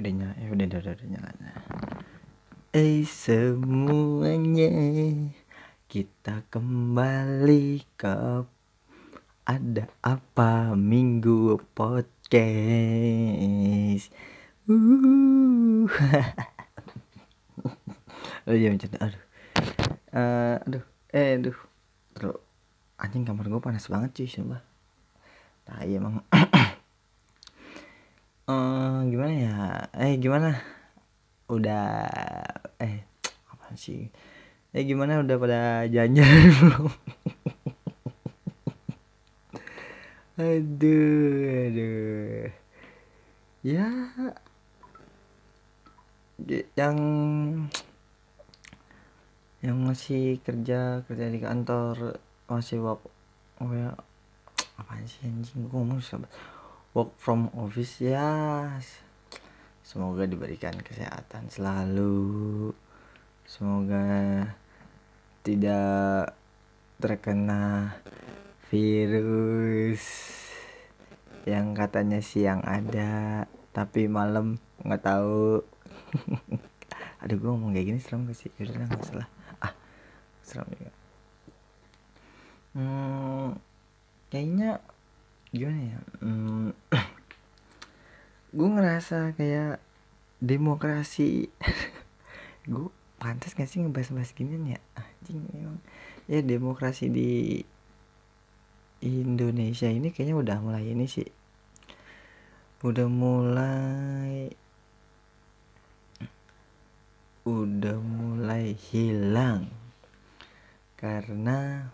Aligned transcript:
udah 0.00 0.12
ya 0.40 0.48
udah 0.48 0.66
udah 0.66 0.80
udah, 0.80 0.92
udah 0.96 1.06
nyala 1.12 1.30
eh 2.72 3.04
semuanya 3.04 4.72
kita 5.90 6.46
kembali 6.48 7.84
ke 7.98 8.46
ada 9.50 9.90
apa 10.06 10.78
minggu 10.78 11.58
podcast. 11.74 12.30
Uh. 14.70 15.90
Oh 18.48 18.56
iya 18.56 18.72
macam 18.72 18.88
aduh. 18.98 19.22
Uh, 20.16 20.56
aduh. 20.64 20.84
Eh 21.12 21.36
aduh. 21.38 21.58
Terus 22.16 22.40
anjing 22.96 23.28
kamar 23.28 23.46
gue 23.46 23.60
panas 23.60 23.84
banget 23.86 24.16
cuy 24.16 24.26
sumpah. 24.26 24.64
Tai 25.68 25.86
emang 25.86 26.24
uh, 28.50 29.06
gimana 29.06 29.32
ya? 29.34 29.56
Eh 29.94 30.18
gimana? 30.18 30.58
Udah 31.46 32.10
eh 32.82 33.06
apa 33.46 33.66
sih? 33.78 34.10
Eh 34.74 34.82
gimana? 34.86 35.22
Udah 35.22 35.36
pada 35.38 35.60
jalan-jalan 35.86 36.50
belum? 36.58 36.92
Aduh 40.40 41.68
aduh. 41.68 42.48
Ya 43.60 43.88
yang 46.74 46.96
yang 49.60 49.76
masih 49.84 50.40
kerja 50.40 51.04
kerja 51.04 51.26
di 51.28 51.38
kantor 51.44 52.16
masih 52.48 52.80
work 52.80 53.04
oh 53.60 53.70
ya 53.76 53.92
apa 54.80 54.96
sih 55.04 55.28
anjing? 55.28 55.68
Gue 55.68 55.76
ngomong 55.76 56.00
work 56.90 57.14
from 57.22 57.46
office 57.54 58.02
ya 58.02 58.66
semoga 59.90 60.22
diberikan 60.22 60.78
kesehatan 60.78 61.50
selalu. 61.50 62.70
Semoga 63.42 64.46
tidak 65.42 66.38
terkena 67.02 67.98
virus 68.70 70.02
yang 71.42 71.74
katanya 71.74 72.22
siang 72.22 72.62
ada 72.62 73.50
tapi 73.74 74.06
malam 74.06 74.62
nggak 74.86 75.02
tahu. 75.02 75.66
Aduh 77.26 77.36
gue 77.42 77.50
ngomong 77.50 77.74
kayak 77.74 77.86
gini 77.90 77.98
serem 77.98 78.30
gak 78.30 78.38
sih? 78.38 78.50
Udah 78.62 78.86
nggak 78.86 79.06
salah 79.10 79.28
ah 79.58 79.74
serem 80.46 80.70
juga. 80.70 80.94
Hmm, 82.78 83.58
kayaknya 84.30 84.78
gimana 85.50 85.80
ya? 85.82 85.98
Hmm, 86.22 86.70
gue 88.56 88.68
ngerasa 88.70 89.34
kayak 89.34 89.82
demokrasi 90.38 91.50
gue 92.70 92.88
pantas 93.20 93.52
gak 93.52 93.68
sih 93.68 93.82
ngebahas-bahas 93.82 94.32
ginian 94.32 94.74
ya? 94.74 94.80
Anjing 94.96 95.44
memang 95.52 95.78
ya 96.30 96.40
demokrasi 96.40 97.10
di 97.10 97.60
Indonesia 99.00 99.88
ini 99.88 100.12
kayaknya 100.14 100.36
udah 100.38 100.56
mulai 100.62 100.84
ini 100.86 101.08
sih. 101.08 101.28
Udah 102.80 103.08
mulai 103.10 104.52
udah 107.48 107.96
mulai 107.98 108.76
hilang. 108.76 109.72
Karena 111.00 111.88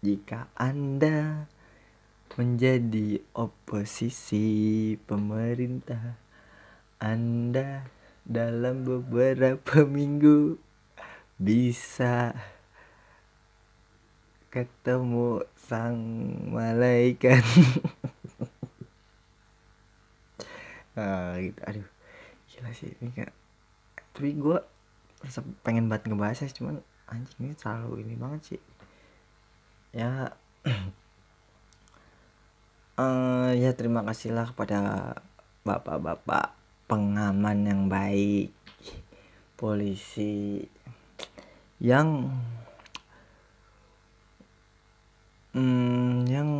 jika 0.00 0.46
Anda 0.54 1.50
menjadi 2.36 3.24
oposisi 3.32 4.94
pemerintah 5.08 6.20
Anda 7.00 7.88
dalam 8.28 8.84
beberapa 8.84 9.88
minggu 9.88 10.60
bisa 11.40 12.36
ketemu 14.52 15.44
sang 15.56 16.00
malaikat. 16.52 17.44
Ah 20.96 21.36
gitu. 21.36 21.60
Aduh 21.68 21.84
gila 22.48 22.72
sih 22.72 22.88
ini 23.04 23.12
kayak 23.12 23.36
tapi 24.16 24.32
gue 24.32 24.56
pengen 25.60 25.92
banget 25.92 26.08
ngebahasnya 26.08 26.48
cuman 26.56 26.80
anjing 27.04 27.52
ini 27.52 27.52
terlalu 27.52 28.00
ini 28.00 28.16
banget 28.16 28.56
sih. 28.56 28.62
Ya 29.92 30.32
uh, 32.96 33.52
ya 33.52 33.72
terima 33.76 34.02
kasihlah 34.02 34.52
kepada 34.52 35.12
bapak-bapak 35.62 36.56
pengaman 36.86 37.58
yang 37.66 37.82
baik 37.90 38.54
polisi 39.56 40.64
yang 41.76 42.32
hmm, 45.52 46.24
yang 46.24 46.50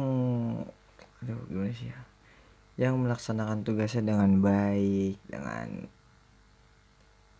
aduh 1.24 1.40
gimana 1.48 1.72
sih 1.72 1.88
ya? 1.88 2.00
Yang 2.76 2.94
melaksanakan 3.00 3.64
tugasnya 3.64 4.04
dengan 4.04 4.44
baik 4.44 5.16
dengan 5.24 5.88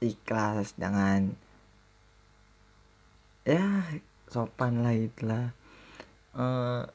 ikhlas 0.00 0.72
dengan 0.80 1.36
ya 3.44 3.84
sopan 4.32 4.80
lah 4.80 4.96
itulah. 4.96 5.52
Uh, 6.36 6.88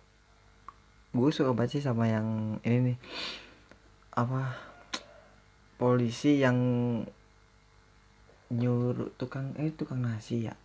gue 1.12 1.30
suka 1.32 1.52
baca 1.52 1.78
sama 1.80 2.08
yang 2.08 2.60
ini 2.64 2.94
nih. 2.94 2.98
Apa? 4.16 4.56
Polisi 5.76 6.40
yang 6.40 6.58
nyuruh 8.52 9.16
tukang 9.16 9.56
eh 9.60 9.72
tukang 9.76 10.04
nasi 10.04 10.48
ya. 10.48 10.56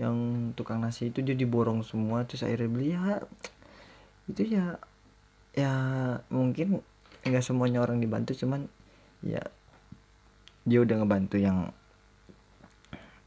Yang 0.00 0.16
tukang 0.56 0.80
nasi 0.80 1.12
itu 1.12 1.20
dia 1.20 1.36
diborong 1.36 1.84
semua 1.84 2.24
terus 2.24 2.44
akhirnya 2.44 2.68
beli 2.70 2.88
ya 2.96 3.20
itu 4.30 4.54
ya 4.54 4.78
ya 5.52 5.72
mungkin 6.30 6.80
nggak 7.26 7.44
semuanya 7.44 7.82
orang 7.82 7.98
dibantu 7.98 8.32
cuman 8.38 8.70
ya 9.20 9.42
dia 10.62 10.78
udah 10.78 11.02
ngebantu 11.02 11.36
yang 11.42 11.74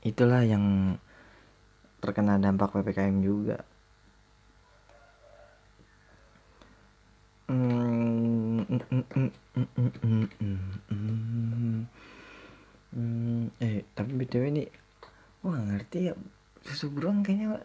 itulah 0.01 0.41
yang 0.41 0.95
terkena 1.99 2.39
dampak 2.39 2.71
ppkm 2.71 3.21
juga 3.21 3.67
eh 13.61 13.85
tapi 13.93 14.11
btw 14.17 14.43
ini 14.49 14.63
wah 15.45 15.61
ngerti 15.61 16.09
ya 16.09 16.13
susu 16.65 16.89
beruang 16.89 17.21
kayaknya 17.21 17.61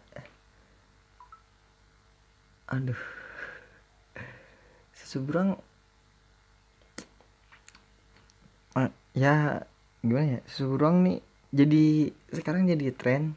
aduh. 2.71 2.95
Susu 4.95 5.27
beruang 5.27 5.59
ya 9.11 9.67
gimana 9.99 10.39
ya? 10.39 10.41
Susu 10.47 10.71
beruang 10.71 11.03
nih 11.03 11.19
jadi 11.51 12.15
sekarang 12.31 12.63
jadi 12.71 12.95
tren. 12.95 13.35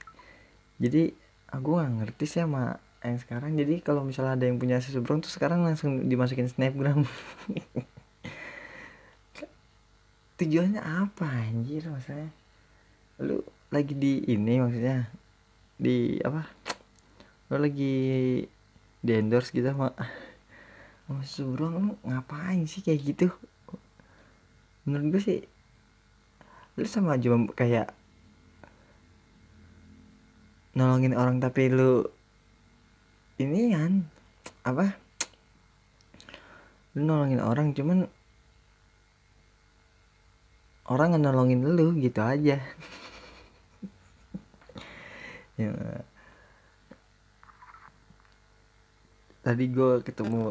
Jadi 0.78 1.10
aku 1.50 1.82
nggak 1.82 1.92
ngerti 1.98 2.24
sih 2.30 2.46
sama 2.46 2.78
yang 3.08 3.20
sekarang. 3.20 3.52
Jadi 3.58 3.84
kalau 3.84 4.00
misalnya 4.00 4.36
ada 4.38 4.44
yang 4.48 4.56
punya 4.56 4.80
susu 4.80 5.04
beruang 5.04 5.20
tuh 5.20 5.28
sekarang 5.28 5.60
langsung 5.60 6.08
dimasukin 6.08 6.48
snapgram. 6.48 7.04
Tujuannya 10.40 10.80
apa 10.80 11.26
anjir 11.28 11.86
maksudnya? 11.86 12.32
Lu 13.20 13.44
lagi 13.68 13.92
di 13.92 14.24
ini 14.24 14.58
maksudnya? 14.58 15.12
Di 15.76 16.16
apa? 16.24 16.48
Lu 17.52 17.60
lagi 17.60 17.94
di 19.04 19.12
endorse 19.12 19.52
gitu 19.52 19.68
sama 19.68 19.92
sama 21.04 21.20
susu 21.28 21.52
beruang 21.52 21.74
lu 21.76 21.92
ngapain 22.08 22.64
sih 22.64 22.80
kayak 22.80 23.00
gitu? 23.04 23.28
Menurut 24.88 25.16
gue 25.16 25.22
sih 25.22 25.40
lu 26.74 26.88
sama 26.90 27.14
aja 27.14 27.30
kayak 27.54 27.94
nolongin 30.74 31.14
orang 31.14 31.38
tapi 31.38 31.70
lu 31.70 32.02
ini 33.42 33.74
kan 33.74 34.06
apa? 34.62 34.94
Lu 36.94 37.02
nolongin 37.02 37.42
orang 37.42 37.74
cuman 37.74 38.06
orang 40.86 41.18
nolongin 41.18 41.66
lu 41.66 41.96
gitu 41.98 42.20
aja. 42.22 42.58
Ya. 45.54 45.70
Tadi 49.46 49.70
gue 49.70 50.02
ketemu 50.02 50.50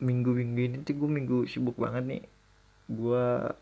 minggu 0.00 0.30
minggu 0.32 0.60
ini 0.64 0.76
tuh 0.80 0.96
gue 0.96 1.10
minggu 1.12 1.44
sibuk 1.44 1.76
banget 1.76 2.08
nih. 2.08 2.24
Gue 2.88 3.52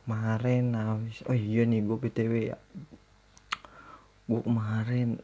kemarin 0.00 0.72
habis 0.72 1.20
oh 1.28 1.36
iya 1.36 1.68
nih 1.68 1.84
gue 1.84 1.96
btw 2.00 2.56
ya. 2.56 2.58
Gue 4.32 4.40
kemarin 4.40 5.20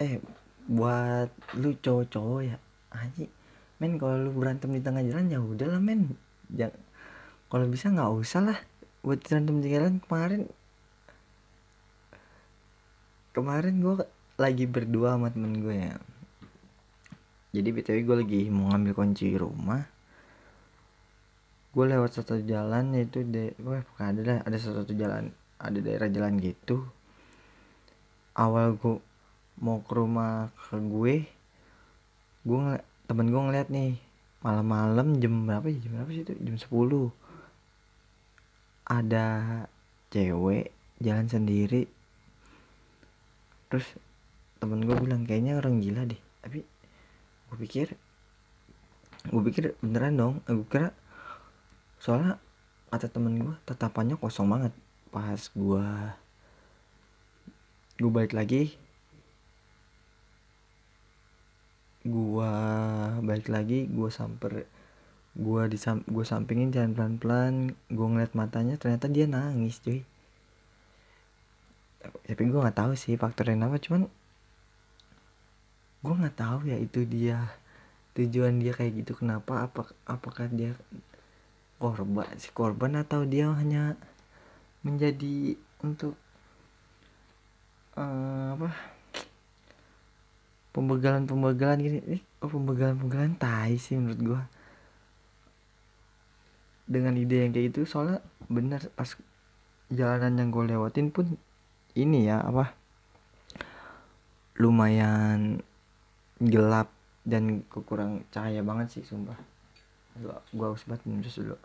eh 0.00 0.22
buat 0.70 1.28
lu 1.58 1.74
cowok-cowok 1.74 2.40
ya 2.46 2.56
aja 2.94 3.26
men 3.82 3.98
kalau 3.98 4.14
lu 4.14 4.30
berantem 4.30 4.70
di 4.70 4.78
tengah 4.78 5.02
jalan 5.02 5.26
ya 5.26 5.42
udahlah 5.42 5.82
men. 5.82 6.14
Jangan 6.54 6.78
kalau 7.50 7.66
bisa 7.66 7.90
nggak 7.90 8.14
usah 8.14 8.40
lah 8.46 8.58
buat 9.02 9.18
berantem 9.26 9.58
di 9.58 9.68
jalan. 9.74 9.98
Kemarin 9.98 10.46
kemarin 13.34 13.74
gue 13.82 14.06
lagi 14.38 14.64
berdua 14.70 15.18
sama 15.18 15.34
temen 15.34 15.58
gue 15.58 15.74
ya. 15.74 15.98
Jadi 17.52 17.68
btw 17.74 17.98
gue 18.06 18.16
lagi 18.22 18.40
mau 18.54 18.70
ngambil 18.70 18.92
kunci 18.94 19.34
rumah. 19.34 19.82
Gue 21.74 21.84
lewat 21.90 22.22
satu 22.22 22.38
jalan 22.46 22.94
yaitu 22.94 23.26
de 23.26 23.50
gue 23.58 23.82
ada 23.98 24.20
lah 24.22 24.38
ada 24.46 24.56
satu 24.62 24.94
jalan 24.94 25.34
ada 25.58 25.78
daerah 25.82 26.06
jalan 26.06 26.38
gitu. 26.38 26.86
Awal 28.38 28.78
gue 28.78 29.02
mau 29.60 29.84
ke 29.84 29.92
rumah 29.92 30.48
ke 30.56 30.78
gue 30.78 31.16
gue 32.42 32.62
temen 33.06 33.26
gue 33.28 33.40
ngeliat 33.40 33.68
nih 33.68 34.00
malam-malam 34.42 35.22
jam 35.22 35.46
berapa 35.46 35.66
ya? 35.70 35.78
Jam 35.86 35.92
berapa 35.98 36.10
sih 36.10 36.22
itu? 36.26 36.34
Jam 36.42 36.56
10 36.58 37.22
ada 38.90 39.26
cewek 40.10 40.74
jalan 40.98 41.26
sendiri. 41.30 41.86
Terus 43.70 43.86
temen 44.58 44.82
gue 44.84 44.98
bilang 44.98 45.22
kayaknya 45.24 45.56
orang 45.56 45.78
gila 45.78 46.02
deh. 46.04 46.18
Tapi 46.42 46.66
gue 47.48 47.56
pikir 47.62 47.94
gue 49.30 49.42
pikir 49.46 49.78
beneran 49.78 50.18
dong. 50.18 50.34
Gue 50.44 50.66
kira 50.66 50.90
soalnya 52.02 52.42
kata 52.90 53.08
temen 53.08 53.38
gue 53.38 53.54
tatapannya 53.64 54.18
kosong 54.18 54.50
banget. 54.50 54.74
Pas 55.14 55.38
gue 55.38 55.86
gue 58.02 58.10
balik 58.10 58.34
lagi 58.34 58.74
gue 62.02 62.52
balik 63.22 63.48
lagi 63.50 63.86
gue 63.86 64.10
samper 64.10 64.66
gue 65.32 65.62
disam 65.72 66.04
gue 66.04 66.24
sampingin 66.26 66.74
jalan 66.74 66.92
pelan 66.92 67.14
pelan 67.16 67.54
gue 67.88 68.06
ngeliat 68.06 68.32
matanya 68.36 68.76
ternyata 68.76 69.08
dia 69.08 69.24
nangis 69.30 69.80
cuy. 69.80 70.04
Tapi 72.02 72.42
gue 72.42 72.60
nggak 72.60 72.78
tahu 72.78 72.92
sih 72.98 73.14
faktornya 73.14 73.70
apa 73.70 73.78
cuman 73.78 74.10
gue 76.02 76.14
nggak 76.18 76.36
tahu 76.36 76.66
ya 76.66 76.76
itu 76.82 77.06
dia 77.06 77.38
tujuan 78.18 78.60
dia 78.60 78.74
kayak 78.76 79.06
gitu 79.06 79.16
kenapa 79.16 79.70
apa 79.70 79.88
apakah 80.04 80.50
dia 80.50 80.76
korban 81.80 82.28
si 82.36 82.52
korban 82.52 82.98
atau 82.98 83.24
dia 83.24 83.48
hanya 83.54 83.96
menjadi 84.82 85.54
untuk 85.80 86.18
uh, 87.96 88.58
apa 88.58 88.91
pembegalan 90.72 91.28
pembegalan 91.28 91.78
gini. 91.80 91.98
Eh, 92.08 92.20
oh 92.40 92.50
pembegalan 92.50 92.96
pembegalan 92.98 93.32
tai 93.36 93.76
sih 93.76 93.96
menurut 93.96 94.20
gua? 94.20 94.42
Dengan 96.88 97.14
ide 97.16 97.46
yang 97.46 97.52
kayak 97.54 97.72
gitu 97.72 97.88
soalnya 97.88 98.20
bener 98.50 98.88
pas 98.92 99.08
jalanan 99.92 100.40
yang 100.40 100.48
gue 100.48 100.64
lewatin 100.72 101.12
pun 101.12 101.36
ini 101.92 102.24
ya 102.24 102.40
apa 102.40 102.72
lumayan 104.56 105.60
gelap 106.40 106.88
dan 107.22 107.62
kurang 107.70 108.26
cahaya 108.34 108.64
banget 108.64 108.98
sih 108.98 109.04
sumpah. 109.06 109.36
Gua, 110.18 110.36
gua 110.52 110.66
harus 110.74 110.84
minum 111.06 111.24
dulu 111.24 111.56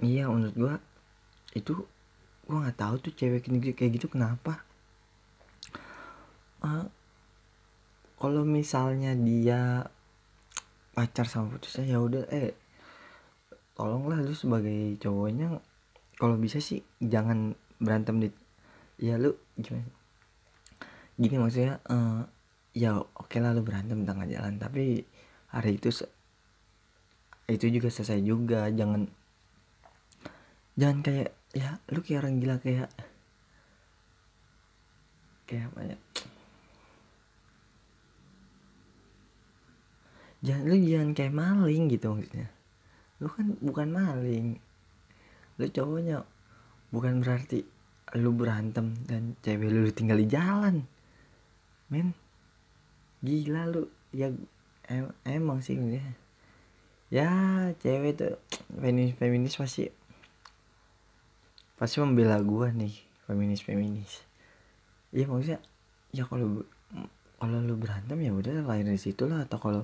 iya 0.00 0.24
menurut 0.30 0.56
gua 0.56 0.74
itu 1.52 1.84
gua 2.48 2.64
nggak 2.64 2.78
tahu 2.80 2.94
tuh 3.04 3.12
cewek 3.12 3.44
kayak 3.76 3.92
gitu 4.00 4.08
kenapa. 4.08 4.64
Uh, 6.62 6.86
kalau 8.16 8.46
misalnya 8.46 9.12
dia 9.18 9.90
pacar 10.94 11.26
sama 11.26 11.58
putusnya 11.58 11.96
ya 11.96 11.98
udah 11.98 12.24
eh 12.30 12.54
tolonglah 13.76 14.24
lu 14.24 14.32
sebagai 14.32 14.96
cowoknya. 15.02 15.60
Kalau 16.16 16.38
bisa 16.38 16.62
sih 16.62 16.80
jangan 17.02 17.58
berantem 17.82 18.22
di 18.22 18.28
ya 19.02 19.18
lu 19.18 19.34
gimana? 19.58 19.90
Gini 21.18 21.36
maksudnya 21.36 21.82
uh, 21.90 22.24
ya 22.72 22.96
oke 22.96 23.28
okay 23.28 23.42
lah 23.42 23.52
lu 23.52 23.60
berantem 23.60 24.08
tengah 24.08 24.24
jalan 24.24 24.56
tapi 24.56 25.04
hari 25.52 25.76
itu 25.76 25.92
itu 27.50 27.66
juga 27.68 27.88
selesai 27.92 28.22
juga 28.24 28.70
jangan 28.72 29.04
jangan 30.78 31.04
kayak 31.04 31.30
ya 31.52 31.76
lu 31.92 32.00
kayak 32.00 32.20
orang 32.24 32.36
gila 32.40 32.56
kayak 32.60 32.88
kayak 35.44 35.68
apa 35.68 35.80
ya? 35.84 35.96
Jangan 40.42 40.64
lu 40.66 40.76
jangan 40.82 41.10
kayak 41.14 41.34
maling 41.36 41.84
gitu 41.92 42.06
maksudnya. 42.16 42.48
Lu 43.22 43.28
kan 43.30 43.46
bukan 43.62 43.88
maling. 43.92 44.46
Lu 45.60 45.64
cowoknya 45.68 46.24
bukan 46.90 47.22
berarti 47.22 47.62
lu 48.18 48.34
berantem 48.34 48.96
dan 49.06 49.38
cewek 49.44 49.70
lu 49.70 49.92
tinggal 49.92 50.18
di 50.18 50.26
jalan. 50.26 50.82
Men 51.92 52.16
gila 53.20 53.68
lu. 53.68 53.86
Ya 54.12 54.28
em 54.90 55.08
emang 55.24 55.64
sih 55.64 55.78
ya 55.78 56.04
ya 57.12 57.30
cewek 57.80 58.16
tuh 58.16 58.34
feminis 58.80 59.16
feminis 59.20 59.56
pasti 59.56 59.88
pasti 61.80 61.98
membela 61.98 62.38
gua 62.42 62.70
nih 62.70 62.94
feminis 63.24 63.64
feminis 63.64 64.22
iya 65.12 65.28
maksudnya 65.28 65.60
ya 66.12 66.28
kalau 66.28 66.64
kalau 67.42 67.58
lu 67.58 67.74
berantem 67.74 68.22
ya 68.22 68.30
udah 68.30 68.62
lahir 68.62 68.86
di 68.86 69.02
situ 69.02 69.26
lah. 69.26 69.42
Atau 69.42 69.58
kalau 69.58 69.82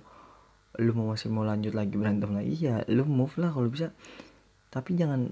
lu 0.79 0.95
mau 0.95 1.11
masih 1.11 1.27
mau 1.27 1.43
lanjut 1.43 1.75
lagi 1.75 1.99
berantem 1.99 2.31
lagi 2.31 2.55
ya 2.55 2.87
lu 2.87 3.03
move 3.03 3.35
lah 3.43 3.51
kalau 3.51 3.67
bisa. 3.67 3.91
Tapi 4.71 4.95
jangan 4.95 5.27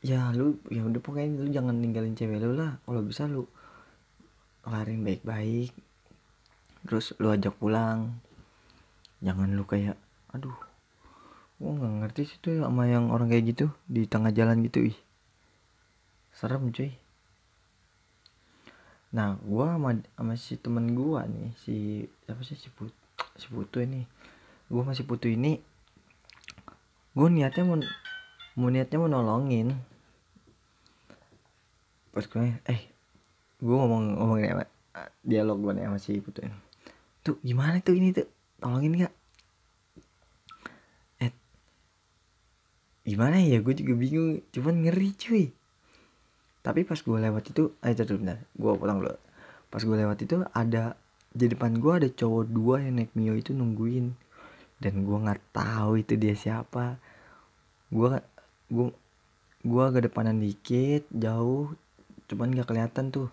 ya 0.00 0.32
lu 0.32 0.56
ya 0.72 0.88
udah 0.88 1.00
pokoknya 1.04 1.44
lu 1.44 1.52
jangan 1.52 1.76
ninggalin 1.76 2.16
cewek 2.16 2.40
lu 2.40 2.56
lah. 2.56 2.80
Kalau 2.88 3.04
bisa 3.04 3.28
lu 3.28 3.44
kelarin 4.64 5.04
baik-baik 5.04 5.76
terus 6.88 7.12
lu 7.20 7.28
ajak 7.28 7.52
pulang. 7.60 8.16
Jangan 9.20 9.52
lu 9.52 9.68
kayak 9.68 10.00
aduh 10.32 10.56
gua 11.60 11.74
nggak 11.76 11.94
ngerti 12.06 12.22
sih 12.24 12.38
tuh 12.40 12.62
sama 12.62 12.88
yang 12.88 13.12
orang 13.12 13.28
kayak 13.28 13.52
gitu 13.52 13.66
di 13.90 14.06
tengah 14.06 14.30
jalan 14.30 14.62
gitu 14.62 14.94
ih 14.94 14.98
serem 16.38 16.70
cuy. 16.70 16.94
Nah 19.10 19.34
gua 19.42 19.74
sama, 19.74 19.98
sama 20.14 20.34
si 20.38 20.54
temen 20.54 20.94
gua 20.94 21.26
nih 21.26 21.50
si 21.58 22.06
apa 22.30 22.38
sih 22.46 22.54
si 22.54 22.70
put 22.70 22.94
si 23.34 23.50
putu 23.50 23.82
ini. 23.82 24.06
Gue 24.70 24.84
masih 24.84 25.02
putu 25.02 25.26
ini 25.26 25.58
gue 27.18 27.26
niatnya 27.26 27.66
mau 27.66 27.74
mau 28.54 28.70
niatnya 28.70 29.02
mau 29.02 29.10
nolongin. 29.10 29.74
Pas 32.14 32.22
gue 32.22 32.54
eh 32.70 32.80
gue 33.58 33.74
ngomong 33.74 34.22
ngomong 34.22 34.38
apa 34.46 34.70
dialog 35.26 35.58
gue 35.58 35.72
nih 35.74 35.90
sama 35.90 35.98
si 35.98 36.22
putu 36.22 36.46
ini. 36.46 36.54
Tuh 37.26 37.34
gimana 37.42 37.82
tuh 37.82 37.98
ini 37.98 38.14
tuh? 38.14 38.28
Tolongin 38.62 39.02
gak 39.02 39.14
eh 41.26 41.32
gimana 43.02 43.42
ya? 43.42 43.58
Gue 43.58 43.74
juga 43.74 43.98
bingung. 43.98 44.44
Cuman 44.54 44.86
ngeri 44.86 45.10
cuy 45.18 45.57
tapi 46.68 46.84
pas 46.84 47.00
gue 47.00 47.16
lewat 47.16 47.48
itu 47.48 47.72
eh, 47.80 47.96
dulu 47.96 48.20
bentar 48.20 48.44
gue 48.44 48.72
potong 48.76 49.00
dulu. 49.00 49.16
Pas 49.72 49.80
gue 49.80 49.96
lewat 50.04 50.20
itu 50.20 50.44
ada 50.52 51.00
di 51.32 51.48
depan 51.48 51.80
gue 51.80 51.92
ada 51.96 52.08
cowok 52.12 52.44
dua 52.44 52.84
yang 52.84 53.00
naik 53.00 53.16
mio 53.16 53.32
itu 53.32 53.56
nungguin. 53.56 54.12
Dan 54.76 55.08
gue 55.08 55.16
nggak 55.16 55.56
tahu 55.56 56.04
itu 56.04 56.20
dia 56.20 56.36
siapa. 56.36 57.00
Gue 57.88 58.20
gue 58.68 58.92
gue 59.64 59.84
ke 59.96 59.98
depanan 60.04 60.44
dikit 60.44 61.08
jauh 61.08 61.72
cuman 62.28 62.52
gak 62.52 62.68
kelihatan 62.68 63.08
tuh. 63.08 63.32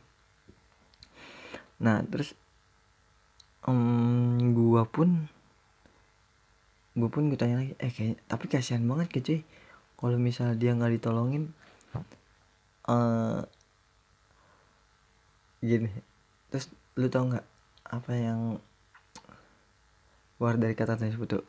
Nah 1.83 2.07
terus 2.07 2.39
um, 3.67 4.39
gue 4.55 4.83
pun 4.87 5.27
gue 6.95 7.09
pun 7.11 7.27
gue 7.27 7.35
tanya 7.35 7.59
lagi 7.59 7.75
eh 7.83 7.91
kayak 7.91 8.15
tapi 8.31 8.47
kasihan 8.47 8.87
banget 8.87 9.11
ke 9.11 9.19
cuy. 9.19 9.43
Kalau 9.99 10.15
misal 10.15 10.55
dia 10.55 10.71
nggak 10.71 11.03
ditolongin 11.03 11.51
uh, 12.89 13.41
gini. 15.61 15.91
Terus 16.49 16.69
lu 16.95 17.07
tau 17.11 17.27
nggak 17.27 17.47
apa 17.85 18.11
yang 18.15 18.39
keluar 20.35 20.59
dari 20.59 20.75
kata 20.75 20.99
tersebut 20.99 21.39
tuh 21.39 21.45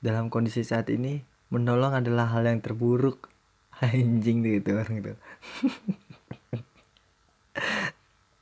dalam 0.00 0.32
kondisi 0.32 0.64
saat 0.64 0.88
ini 0.88 1.20
menolong 1.52 1.98
adalah 1.98 2.30
hal 2.32 2.46
yang 2.46 2.62
terburuk. 2.62 3.28
Anjing 3.84 4.40
tuh 4.40 4.52
itu 4.56 4.70
orang 4.72 4.94
itu. 5.02 5.12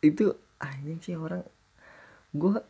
Itu 0.05 0.37
anjing 0.61 1.01
sih 1.01 1.17
orang. 1.17 1.49
Gue 2.37 2.61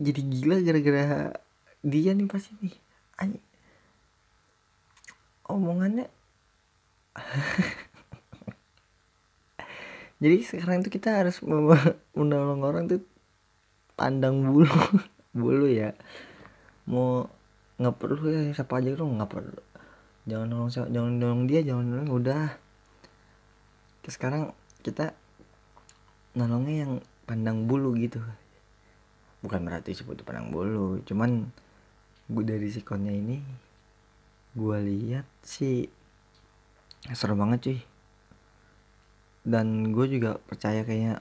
jadi 0.00 0.16
gila 0.16 0.64
gara-gara 0.64 1.36
dia 1.84 2.16
nih 2.16 2.24
pasti 2.24 2.56
nih. 2.56 2.72
Anjing 3.20 3.44
omongannya 5.50 6.06
jadi 10.20 10.36
sekarang 10.44 10.84
tuh 10.84 10.92
kita 10.92 11.24
harus 11.24 11.40
menolong 12.18 12.60
orang 12.60 12.84
tuh 12.92 13.00
pandang 13.96 14.44
bulu. 14.44 14.68
Bulu 15.40 15.70
ya. 15.70 15.96
Mau 16.84 17.24
nggak 17.80 17.96
perlu 17.96 18.28
ya 18.28 18.52
siapa 18.52 18.84
aja 18.84 18.92
dong 18.92 19.16
nggak 19.16 19.32
perlu. 19.32 19.62
Jangan 20.28 20.46
nolong 20.52 20.70
jangan 20.72 21.12
nolong 21.16 21.42
dia 21.48 21.64
jangan 21.64 21.84
nolong 21.88 22.10
udah. 22.20 22.52
Terus 24.04 24.14
sekarang 24.20 24.52
kita 24.84 25.16
nolongnya 26.36 26.84
yang 26.84 26.92
pandang 27.24 27.64
bulu 27.64 27.96
gitu. 27.96 28.20
Bukan 29.40 29.64
berarti 29.64 29.96
sebut 29.96 30.20
pandang 30.20 30.52
bulu 30.52 31.00
cuman 31.08 31.48
gue 32.28 32.44
dari 32.44 32.68
sikonnya 32.68 33.16
ini 33.16 33.40
gue 34.52 34.76
lihat 34.84 35.24
sih. 35.40 35.88
Seru 37.16 37.32
banget 37.32 37.58
cuy 37.64 37.89
dan 39.50 39.90
gue 39.90 40.06
juga 40.06 40.38
percaya 40.38 40.86
kayak 40.86 41.18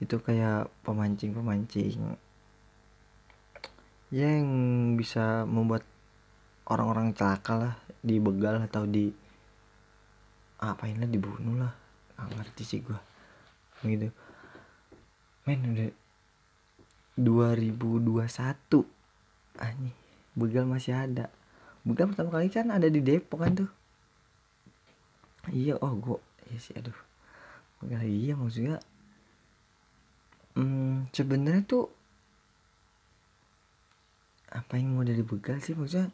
itu 0.00 0.16
kayak 0.20 0.72
pemancing 0.80 1.36
pemancing 1.36 2.16
yang 4.08 4.46
bisa 4.96 5.44
membuat 5.44 5.84
orang-orang 6.70 7.12
celaka 7.12 7.54
lah 7.58 7.74
dibegal 8.00 8.64
atau 8.64 8.88
di 8.88 9.12
apain 10.62 10.96
lah 10.96 11.10
dibunuh 11.10 11.60
lah. 11.60 11.74
Nggak 12.16 12.32
ngerti 12.40 12.62
sih 12.64 12.80
gue 12.80 12.98
gitu. 13.84 14.08
Men 15.44 15.60
udah 15.62 15.92
2021 17.20 19.60
anjing 19.60 19.96
begal 20.36 20.64
masih 20.68 20.96
ada. 20.96 21.28
Begal 21.86 22.12
pertama 22.12 22.40
kali 22.40 22.48
kan 22.48 22.72
ada 22.72 22.88
di 22.88 23.00
Depok 23.04 23.44
kan 23.44 23.52
tuh. 23.64 23.70
Iya 25.52 25.78
oh 25.78 25.94
gue 25.94 26.18
iya 26.50 26.58
sih 26.58 26.74
aduh 26.74 27.05
begal 27.82 28.02
iya 28.02 28.32
maksudnya 28.32 28.80
hmm, 30.56 31.12
sebenarnya 31.12 31.62
tuh 31.68 31.92
apa 34.56 34.80
yang 34.80 34.96
mau 34.96 35.04
dari 35.04 35.20
begal 35.20 35.60
sih 35.60 35.76
maksudnya? 35.76 36.08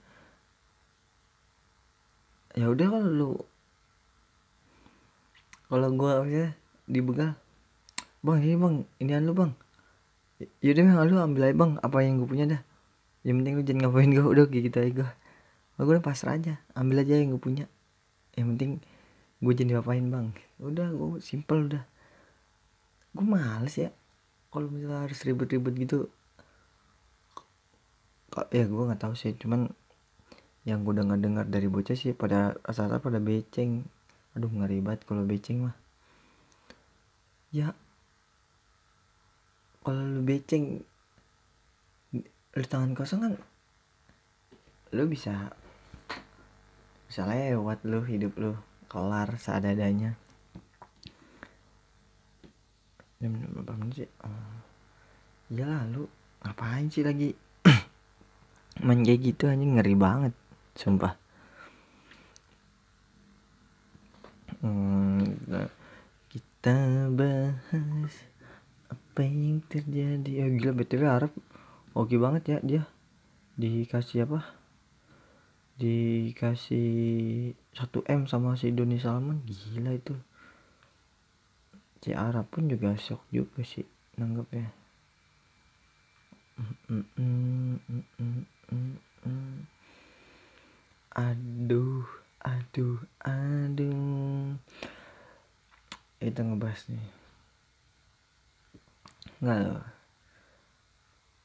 Ya 2.59 2.69
udah 2.69 2.87
kalau 2.90 3.09
lu 3.09 3.31
kalau 5.71 5.88
gue 5.97 6.11
aja 6.12 6.45
di 6.85 7.00
begal 7.00 7.33
bang 8.21 8.38
ini 8.45 8.54
bang 8.59 8.76
ini 9.00 9.12
lu 9.23 9.33
bang. 9.33 9.52
Yaudah 10.59 10.83
bang 10.85 10.97
lu 11.07 11.16
ambil 11.23 11.42
aja 11.49 11.54
bang 11.57 11.73
apa 11.81 11.97
yang 12.02 12.19
gue 12.21 12.28
punya 12.28 12.45
dah. 12.50 12.61
Yang 13.23 13.35
penting 13.40 13.54
lu 13.54 13.62
jangan 13.62 13.81
ngapain 13.88 14.11
gue 14.11 14.26
udah 14.35 14.45
gitu 14.50 14.78
aja 14.83 14.90
gue 14.90 15.11
gue 15.83 15.99
pasrah 15.99 16.38
aja 16.38 16.62
ambil 16.75 17.07
aja 17.07 17.14
yang 17.16 17.33
gue 17.33 17.42
punya. 17.42 17.64
Yang 18.35 18.47
penting 18.57 18.71
gue 19.42 19.52
jadi 19.52 19.82
apain 19.82 20.06
bang? 20.06 20.30
Udah 20.62 20.94
gue 20.94 21.18
simple 21.18 21.66
udah. 21.66 21.84
Gue 23.11 23.26
males 23.26 23.75
ya. 23.75 23.90
Kalau 24.54 24.70
misalnya 24.70 25.11
harus 25.11 25.18
ribet-ribet 25.26 25.75
gitu 25.75 26.06
ya 28.49 28.64
gue 28.64 28.82
nggak 28.88 29.02
tahu 29.02 29.12
sih. 29.18 29.34
Cuman 29.37 29.68
yang 30.62 30.87
gue 30.87 30.94
dengar 30.94 31.18
dengar 31.18 31.44
dari 31.50 31.66
bocah 31.66 31.99
sih 31.99 32.14
pada 32.14 32.56
rasa-rasa 32.62 33.02
pada 33.02 33.18
beceng. 33.18 33.84
Aduh 34.38 34.49
ngeri 34.49 34.80
banget 34.80 35.04
kalau 35.04 35.26
beceng 35.26 35.68
mah. 35.68 35.76
Ya 37.52 37.76
kalau 39.82 40.00
lu 40.06 40.22
beceng 40.22 40.87
lu 42.52 42.64
tangan 42.68 42.94
kosong 42.94 43.20
kan 43.25 43.34
lu 44.92 45.08
bisa 45.08 45.50
bisa 47.08 47.25
lewat 47.25 47.82
lu 47.82 48.04
hidup 48.04 48.32
lu 48.38 48.54
kelar 48.92 49.40
seadanya. 49.40 50.12
Jam 53.25 53.32
berapa 53.40 53.72
menit 53.80 54.04
sih? 54.04 54.11
Oh. 54.20 54.61
ya 55.49 55.88
lu 55.88 56.04
ngapain 56.44 56.92
sih 56.92 57.00
lagi? 57.00 57.32
Main 58.84 59.00
kayak 59.00 59.32
gitu 59.32 59.49
aja 59.49 59.64
ngeri 59.64 59.96
banget 59.96 60.37
sumpah. 60.76 61.16
Hmm, 64.61 65.25
kita 66.28 67.08
bahas 67.16 68.12
apa 68.92 69.20
yang 69.25 69.64
terjadi. 69.72 70.44
Ya 70.44 70.46
gila 70.52 70.76
btw 70.76 71.02
Arab 71.08 71.32
oke 71.96 72.12
banget 72.20 72.42
ya 72.44 72.58
dia. 72.61 72.82
Dikasih 73.56 74.28
apa 74.28 74.62
dikasih 75.81 77.52
1 77.73 77.88
m 78.09 78.23
sama 78.29 78.57
si 78.57 78.73
Doni 78.73 78.99
Salman. 79.00 79.41
Gila 79.45 79.93
itu. 79.97 80.17
Si 82.02 82.11
Arab 82.12 82.50
pun 82.50 82.67
juga 82.67 82.99
shock 82.99 83.23
juga 83.31 83.62
sih 83.62 83.87
nanggep 84.19 84.49
ya 84.52 84.69
aduh 91.12 92.07
aduh 92.43 93.00
aduh. 93.23 94.57
Kita 96.23 96.41
ngebahas 96.45 96.83
nih. 96.93 97.09
Nggak 99.43 99.59
loh 99.67 99.85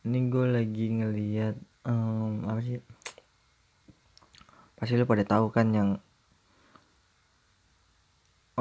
ini 0.07 0.31
gue 0.31 0.45
lagi 0.47 0.85
ngeliat 0.87 1.55
um, 1.83 2.47
apa 2.47 2.63
sih 2.63 2.79
pasti 4.77 4.93
lo 4.93 5.09
pada 5.09 5.25
tahu 5.25 5.49
kan 5.49 5.73
yang 5.73 5.89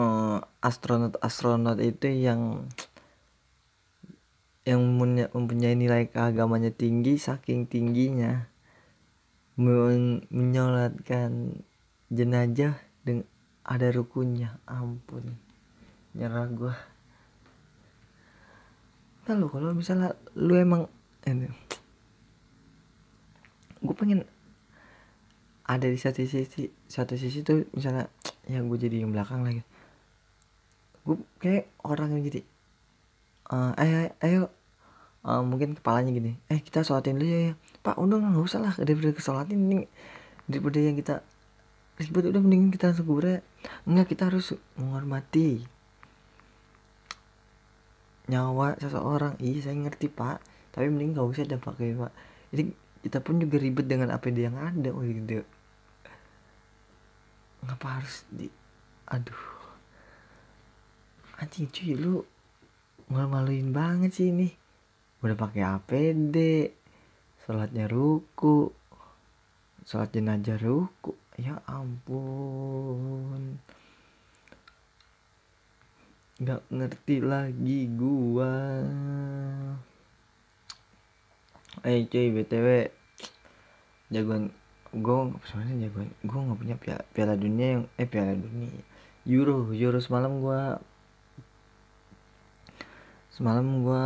uh, 0.01 0.41
astronot 0.65 1.21
astronot 1.21 1.77
itu 1.85 2.09
yang 2.09 2.67
yang 4.67 4.83
mempunyai 5.31 5.79
nilai 5.79 6.11
keagamannya 6.11 6.75
tinggi 6.75 7.21
saking 7.23 7.71
tingginya. 7.71 8.51
Men 9.57 10.27
menyolatkan 10.29 11.65
jenajah 12.13 12.77
dengan 13.07 13.25
ada 13.65 13.89
rukunnya 13.89 14.61
ampun 14.69 15.39
nyerah 16.13 16.51
gua. 16.51 16.75
Kan 19.25 19.41
lo 19.41 19.49
kalau 19.49 19.73
misalnya 19.73 20.13
lu 20.35 20.59
emang 20.59 20.91
ini 21.27 21.51
gue 23.83 23.95
pengen 23.95 24.27
ada 25.67 25.87
di 25.91 25.99
satu 25.99 26.23
sisi 26.23 26.71
satu 26.87 27.19
sisi 27.19 27.43
tuh 27.43 27.67
misalnya 27.75 28.07
yang 28.47 28.71
gue 28.71 28.79
jadi 28.79 29.03
yang 29.03 29.11
belakang 29.11 29.43
lagi. 29.43 29.67
Gue 31.03 31.19
kayak 31.43 31.67
orang 31.83 32.15
yang 32.15 32.23
jadi 32.31 32.41
uh, 33.51 33.73
ayo 33.79 34.15
ayo 34.23 34.43
uh, 35.27 35.43
mungkin 35.43 35.75
kepalanya 35.75 36.15
gini 36.15 36.33
eh 36.47 36.63
kita 36.63 36.87
sholatin 36.87 37.19
dulu 37.19 37.27
ya, 37.27 37.41
ya. 37.51 37.55
pak 37.83 37.99
udah 37.99 38.17
nggak 38.19 38.47
usah 38.47 38.61
lah 38.63 38.75
daripada 38.79 39.11
kesolatin 39.15 39.59
ini 39.59 39.87
daripada 40.47 40.79
yang 40.79 40.95
kita 40.95 41.23
ribet 41.99 42.25
udah 42.31 42.41
mending 42.43 42.71
kita 42.71 42.95
langsung 42.95 43.09
enggak 43.89 44.07
kita 44.07 44.23
harus 44.31 44.55
menghormati 44.79 45.67
nyawa 48.27 48.75
seseorang. 48.83 49.39
Iya 49.39 49.71
saya 49.71 49.77
ngerti 49.79 50.11
pak 50.11 50.43
tapi 50.75 50.91
mending 50.91 51.15
nggak 51.15 51.27
usah 51.27 51.43
ada 51.47 51.59
pakai 51.59 51.95
pak. 51.95 52.13
Jadi 52.55 52.63
kita 53.07 53.19
pun 53.23 53.39
juga 53.39 53.57
ribet 53.63 53.87
dengan 53.87 54.11
apa 54.11 54.31
yang 54.35 54.59
ada 54.59 54.91
oh 54.91 55.03
gitu 55.03 55.47
ngapa 57.65 57.87
harus 58.01 58.27
di 58.29 58.51
aduh. 59.09 59.45
Anjing 61.41 61.69
cuy 61.69 61.93
lu 61.97 62.25
malu-maluin 63.13 63.71
banget 63.71 64.11
sih 64.17 64.29
ini. 64.33 64.49
Udah 65.23 65.37
pakai 65.37 65.63
APD 65.65 66.37
sholatnya 67.45 67.87
ruku 67.87 68.75
sholat 69.87 70.11
jenazah 70.11 70.59
ruku. 70.59 71.15
Ya 71.39 71.63
ampun. 71.69 73.63
Nggak 76.43 76.63
ngerti 76.69 77.17
lagi 77.23 77.81
gua. 77.95 78.83
Eh 81.87 82.03
cuy 82.11 82.29
btw 82.35 82.91
jagoan 84.11 84.51
gua 84.95 85.33
sebenarnya 85.47 85.89
jagoan 85.89 86.11
gua 86.23 86.41
nggak 86.47 86.59
punya 86.61 86.77
piala, 86.79 87.03
piala 87.15 87.35
dunia 87.35 87.67
yang 87.79 87.85
eh 87.99 88.09
piala 88.09 88.35
dunia 88.35 88.71
euro 89.27 89.71
euro 89.75 89.99
semalam 89.99 90.39
gua 90.39 90.79
semalam 93.35 93.67
gua 93.83 94.05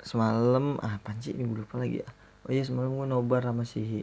semalam 0.00 0.80
ah, 0.80 0.96
sih 1.20 1.36
ini 1.36 1.44
gue 1.44 1.60
lupa 1.60 1.76
lagi 1.76 2.00
ya. 2.00 2.08
Oh 2.48 2.50
iya 2.56 2.64
semalam 2.64 2.96
gua 2.96 3.04
nobar 3.04 3.44
sama 3.44 3.68
si 3.68 4.02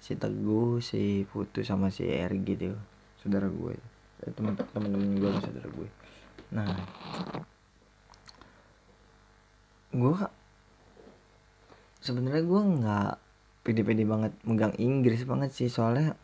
si 0.00 0.12
teguh 0.16 0.80
si 0.80 1.28
putu 1.28 1.60
sama 1.60 1.92
si 1.92 2.08
Eri 2.08 2.40
gitu 2.40 2.72
saudara 3.20 3.48
gue 3.52 3.76
Eh, 4.24 4.32
teman-teman 4.32 5.20
gue 5.20 5.28
saudara 5.28 5.68
gue 5.68 5.88
nah 6.46 6.72
gue 9.92 10.14
sebenarnya 12.00 12.42
gue 12.48 12.60
nggak 12.80 13.12
pede-pede 13.66 14.06
banget 14.06 14.30
megang 14.46 14.70
Inggris 14.78 15.26
banget 15.26 15.50
sih. 15.50 15.66
Soalnya 15.66 16.14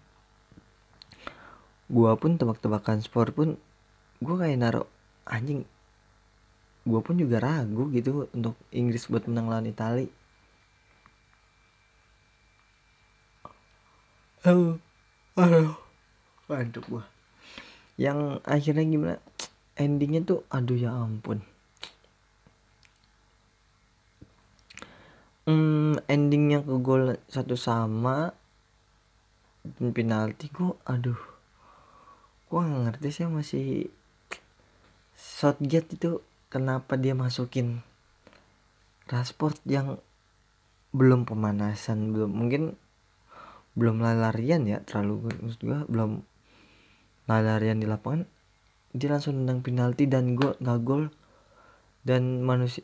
gue 1.90 2.12
pun 2.14 2.38
tebak-tebakan 2.38 3.02
sport 3.02 3.34
pun 3.34 3.48
gue 4.22 4.34
kayak 4.38 4.62
naruh 4.62 4.86
anjing 5.26 5.66
gue 6.86 7.00
pun 7.02 7.18
juga 7.18 7.42
ragu 7.42 7.90
gitu 7.90 8.30
untuk 8.30 8.54
Inggris 8.70 9.10
buat 9.10 9.26
menang 9.26 9.50
lawan 9.50 9.66
Itali. 9.66 10.06
Aduh 14.46 14.78
aduh 15.34 15.74
waduh 16.46 16.82
gua. 16.86 17.04
Yang 17.98 18.42
akhirnya 18.46 18.84
gimana? 18.86 19.16
Endingnya 19.78 20.22
tuh 20.22 20.40
aduh 20.50 20.78
ya 20.78 20.90
ampun 20.90 21.42
hmm, 25.46 26.06
endingnya 26.06 26.62
ke 26.62 26.74
gol 26.78 27.18
satu 27.26 27.58
sama 27.58 28.34
dan 29.62 29.94
penalti 29.94 30.50
gua 30.50 30.78
aduh. 30.86 31.18
Gua 32.50 32.66
gak 32.66 32.82
ngerti 32.90 33.08
sih 33.10 33.26
masih 33.30 33.66
Southgate 35.16 35.94
itu 35.94 36.18
kenapa 36.50 36.98
dia 36.98 37.14
masukin 37.14 37.86
Rashford 39.06 39.58
yang 39.66 40.02
belum 40.92 41.24
pemanasan 41.24 42.12
belum 42.12 42.30
mungkin 42.34 42.76
belum 43.72 44.04
larian 44.04 44.68
ya 44.68 44.84
terlalu 44.84 45.32
maksud 45.40 45.60
gue 45.64 45.80
belum 45.88 46.20
larian 47.30 47.80
di 47.80 47.88
lapangan. 47.88 48.28
Dia 48.92 49.08
langsung 49.16 49.40
nendang 49.40 49.64
penalti 49.64 50.04
dan 50.04 50.36
gol 50.36 50.52
nggak 50.60 50.80
gol. 50.84 51.08
Dan 52.02 52.42
manusia 52.42 52.82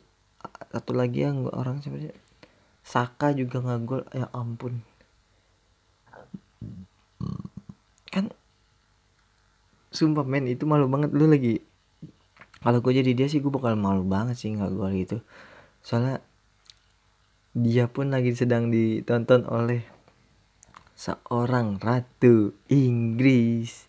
satu 0.71 0.95
lagi 0.95 1.27
yang 1.27 1.43
orang 1.51 1.83
sebenarnya 1.83 2.15
Saka 2.83 3.35
juga 3.37 3.61
nggak 3.61 3.79
gol 3.85 4.01
ya 4.15 4.27
ampun. 4.33 4.81
Kan 8.09 8.33
sumpah 9.93 10.25
men 10.25 10.49
itu 10.49 10.65
malu 10.65 10.89
banget. 10.89 11.13
Lu 11.13 11.29
lagi 11.29 11.61
kalau 12.59 12.83
gue 12.83 12.91
jadi 12.91 13.15
dia 13.15 13.27
sih 13.31 13.39
gue 13.39 13.51
bakal 13.53 13.79
malu 13.79 14.03
banget 14.03 14.35
sih 14.35 14.51
nggak 14.51 14.73
gol 14.73 14.91
gitu. 14.91 15.21
Soalnya 15.85 16.19
dia 17.55 17.87
pun 17.89 18.13
lagi 18.13 18.35
sedang 18.35 18.69
ditonton 18.69 19.47
oleh 19.47 19.81
seorang 20.99 21.79
ratu 21.79 22.51
Inggris 22.67 23.87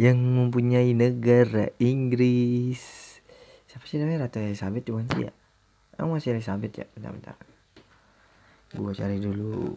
yang 0.00 0.16
mempunyai 0.22 0.96
negara 0.96 1.68
Inggris. 1.76 2.80
Siapa 3.68 3.84
sih 3.84 4.00
namanya? 4.00 4.30
Ratu 4.30 4.40
Elizabeth 4.40 4.88
bukan 4.88 5.06
sih 5.12 5.22
ya? 5.28 5.32
Emang 5.98 6.16
masih 6.16 6.32
Elizabeth 6.32 6.72
ya? 6.72 6.86
Bentar-bentar 6.96 7.36
gua 8.76 8.92
cari 8.92 9.16
dulu. 9.16 9.76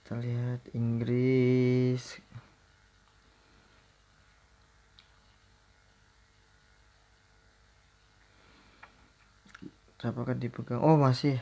Kita 0.02 0.16
lihat 0.20 0.62
Inggris 0.76 2.31
siapakah 10.02 10.34
dipegang? 10.34 10.82
Oh 10.82 10.98
masih. 10.98 11.38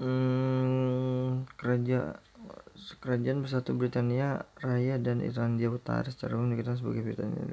Hmm, 0.00 1.44
kerajaan 1.60 2.16
kerajaan 2.98 3.44
bersatu 3.44 3.76
Britania 3.76 4.48
Raya 4.58 4.98
dan 4.98 5.20
Irlandia 5.22 5.70
Utara 5.70 6.08
secara 6.08 6.34
umum 6.34 6.56
dikenal 6.56 6.80
sebagai 6.80 7.04
Britania 7.06 7.44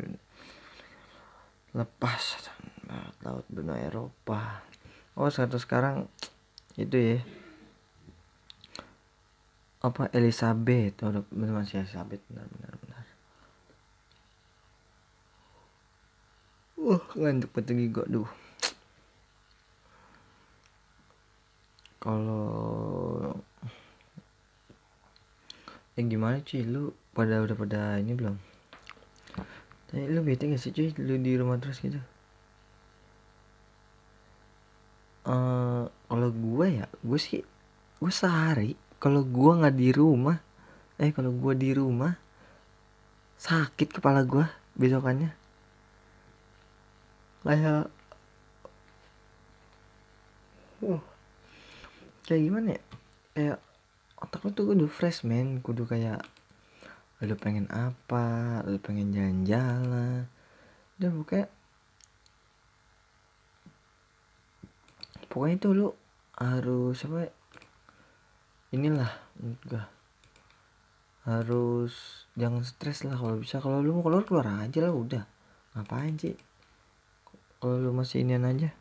lepas 1.75 2.49
laut 3.21 3.45
benua 3.45 3.77
Eropa. 3.77 4.65
Oh 5.13 5.29
satu 5.29 5.61
sekarang 5.61 6.09
itu 6.79 6.97
ya. 6.97 7.19
Apa 9.85 10.09
Elizabeth? 10.15 10.97
Oh 11.05 11.13
masih 11.29 11.85
Elizabeth. 11.85 12.23
Benar 12.31 12.47
benar 12.49 12.73
benar. 12.81 13.03
Wah 16.79 17.03
ngantuk 17.13 17.53
banget 17.53 17.93
gue 17.93 18.05
duh 18.09 18.29
kalau 21.99 23.35
ya 25.95 26.01
gimana 26.03 26.39
cuy? 26.41 26.63
Lu 26.63 26.95
pada 27.11 27.43
udah 27.43 27.55
pada 27.55 27.81
ini 27.99 28.15
belum? 28.15 28.35
Tadi 29.91 30.07
lu 30.07 30.23
bete 30.23 30.47
gak 30.47 30.59
sih 30.59 30.71
cuy? 30.71 30.95
Lu 30.97 31.19
di 31.19 31.35
rumah 31.35 31.59
terus 31.59 31.83
gitu. 31.83 31.99
Uh, 35.29 35.85
kalau 36.09 36.31
gue 36.33 36.67
ya 36.81 36.87
gue 37.05 37.19
sih 37.21 37.45
gue 37.99 38.09
sehari 38.09 38.73
kalau 38.99 39.23
gua 39.23 39.63
nggak 39.63 39.75
di 39.79 39.89
rumah 39.95 40.37
eh 40.99 41.15
kalau 41.15 41.31
gua 41.31 41.55
di 41.55 41.71
rumah 41.71 42.19
sakit 43.39 43.95
kepala 43.95 44.27
gua 44.27 44.51
besokannya. 44.75 45.31
Kayak 47.47 47.87
uh, 50.83 50.99
kayak 52.29 52.45
gimana 52.45 52.67
ya? 52.77 52.81
Kayak 53.33 53.57
otak 54.21 54.45
lu 54.45 54.51
tuh 54.53 54.65
kudu 54.69 54.85
fresh 54.85 55.25
man 55.25 55.65
kudu 55.65 55.89
kayak 55.89 56.21
lu 57.25 57.35
pengen 57.35 57.65
apa 57.73 58.61
lu 58.69 58.77
pengen 58.77 59.09
jalan-jalan. 59.09 60.29
Udah 61.01 61.09
pokoknya 61.09 61.47
pokoknya 65.33 65.55
itu 65.57 65.69
lu 65.73 65.87
harus 66.37 66.97
apa 67.03 67.27
ya, 67.27 67.31
inilah 68.77 69.11
enggak 69.41 69.87
harus 71.27 72.25
jangan 72.39 72.63
stres 72.63 73.03
lah 73.05 73.17
kalau 73.17 73.35
bisa. 73.41 73.59
Kalau 73.59 73.83
lu 73.83 73.99
mau 73.99 74.05
keluar 74.05 74.23
keluar 74.23 74.47
aja 74.63 74.79
lah 74.85 74.93
udah. 74.95 75.23
Ngapain 75.75 76.15
sih? 76.15 76.33
Kalau 77.59 77.75
lu 77.77 77.91
masih 77.91 78.23
inian 78.23 78.47
aja. 78.47 78.71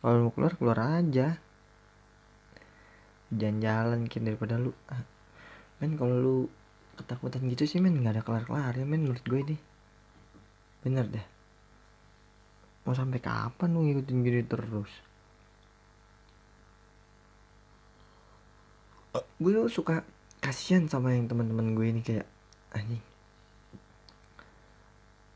Kalau 0.00 0.28
mau 0.28 0.32
keluar 0.32 0.54
keluar 0.56 0.78
aja 1.02 1.40
jangan 3.30 3.58
jalan 3.62 4.00
kan 4.10 4.22
daripada 4.26 4.58
lu. 4.58 4.74
Men 5.78 5.94
kalau 5.94 6.16
lu 6.18 6.36
ketakutan 6.98 7.48
gitu 7.48 7.64
sih 7.64 7.80
men 7.80 7.96
nggak 7.96 8.20
ada 8.20 8.22
kelar 8.26 8.44
kelar 8.44 8.76
ya 8.76 8.84
men 8.84 9.08
menurut 9.08 9.24
gue 9.24 9.40
nih 9.40 9.60
bener 10.84 11.06
deh. 11.08 11.26
Mau 12.84 12.96
sampai 12.96 13.20
kapan 13.20 13.68
lu 13.72 13.86
ngikutin 13.86 14.18
gini 14.24 14.42
terus? 14.44 14.92
Gue 19.40 19.50
tuh 19.56 19.72
suka 19.72 20.04
kasihan 20.40 20.84
sama 20.88 21.12
yang 21.16 21.28
teman-teman 21.28 21.72
gue 21.72 21.86
ini 21.88 22.00
kayak 22.04 22.28
anjing. 22.72 23.04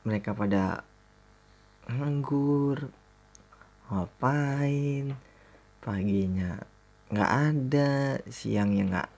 Mereka 0.04 0.36
pada 0.36 0.84
nganggur 1.88 2.92
ngapain 3.88 5.12
paginya 5.84 6.73
nggak 7.12 7.32
ada 7.52 7.90
siangnya 8.32 8.82
nggak. 8.88 9.10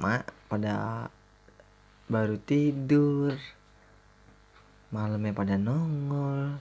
Mak 0.00 0.24
pada 0.50 1.06
baru 2.10 2.36
tidur. 2.42 3.38
Malamnya 4.90 5.30
pada 5.30 5.54
nongol. 5.54 6.58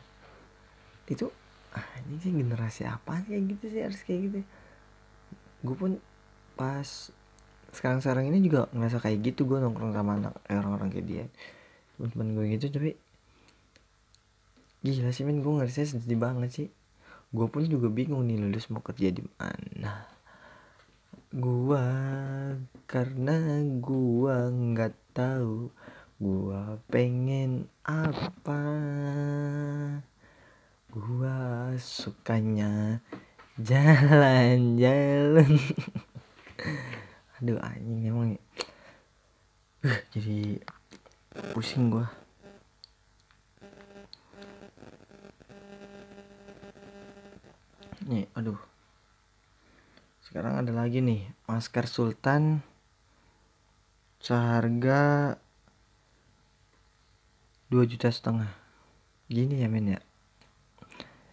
Itu 1.10 1.34
ah 1.74 1.86
ini 2.06 2.18
sih 2.22 2.34
generasi 2.34 2.86
apa 2.86 3.26
kayak 3.26 3.58
gitu 3.58 3.66
sih 3.74 3.82
harus 3.82 4.02
kayak 4.06 4.20
gitu. 4.30 4.40
Gue 5.66 5.76
pun 5.76 5.92
pas 6.54 7.14
sekarang 7.70 8.02
sekarang 8.02 8.26
ini 8.30 8.42
juga 8.42 8.66
ngerasa 8.74 8.98
kayak 9.02 9.34
gitu 9.34 9.46
gue 9.46 9.62
nongkrong 9.62 9.94
sama 9.94 10.18
anak 10.18 10.34
eh, 10.46 10.58
orang-orang 10.58 10.90
kayak 10.94 11.08
dia. 11.10 11.26
Teman-teman 11.98 12.28
gue 12.38 12.46
gitu 12.58 12.66
tapi 12.70 12.92
gila 14.80 15.12
sih 15.12 15.26
men 15.26 15.42
gue 15.42 15.54
ngerasa 15.58 15.98
sedih 15.98 16.20
banget 16.22 16.50
sih. 16.54 16.68
Gue 17.34 17.50
pun 17.50 17.66
juga 17.66 17.90
bingung 17.90 18.26
nih 18.30 18.38
lulus 18.42 18.70
mau 18.70 18.82
kerja 18.82 19.10
di 19.10 19.22
mana 19.38 20.19
gua 21.30 21.86
karena 22.90 23.62
gua 23.78 24.50
nggak 24.50 25.14
tahu 25.14 25.70
gua 26.18 26.82
pengen 26.90 27.70
apa. 27.86 28.66
Gua 30.90 31.70
sukanya 31.78 32.98
jalan-jalan. 33.62 35.54
Aduh 37.38 37.62
anjing 37.62 38.10
emang 38.10 38.30
uh, 39.86 40.00
jadi 40.10 40.58
pusing 41.54 41.94
gua. 41.94 42.10
Nih 48.10 48.26
aduh 48.34 48.69
sekarang 50.30 50.62
ada 50.62 50.70
lagi 50.70 51.02
nih 51.02 51.26
masker 51.50 51.90
sultan 51.90 52.62
seharga 54.22 55.34
dua 57.74 57.90
juta 57.90 58.14
setengah. 58.14 58.54
Gini 59.26 59.58
ya 59.58 59.66
men 59.66 59.98
ya? 59.98 60.00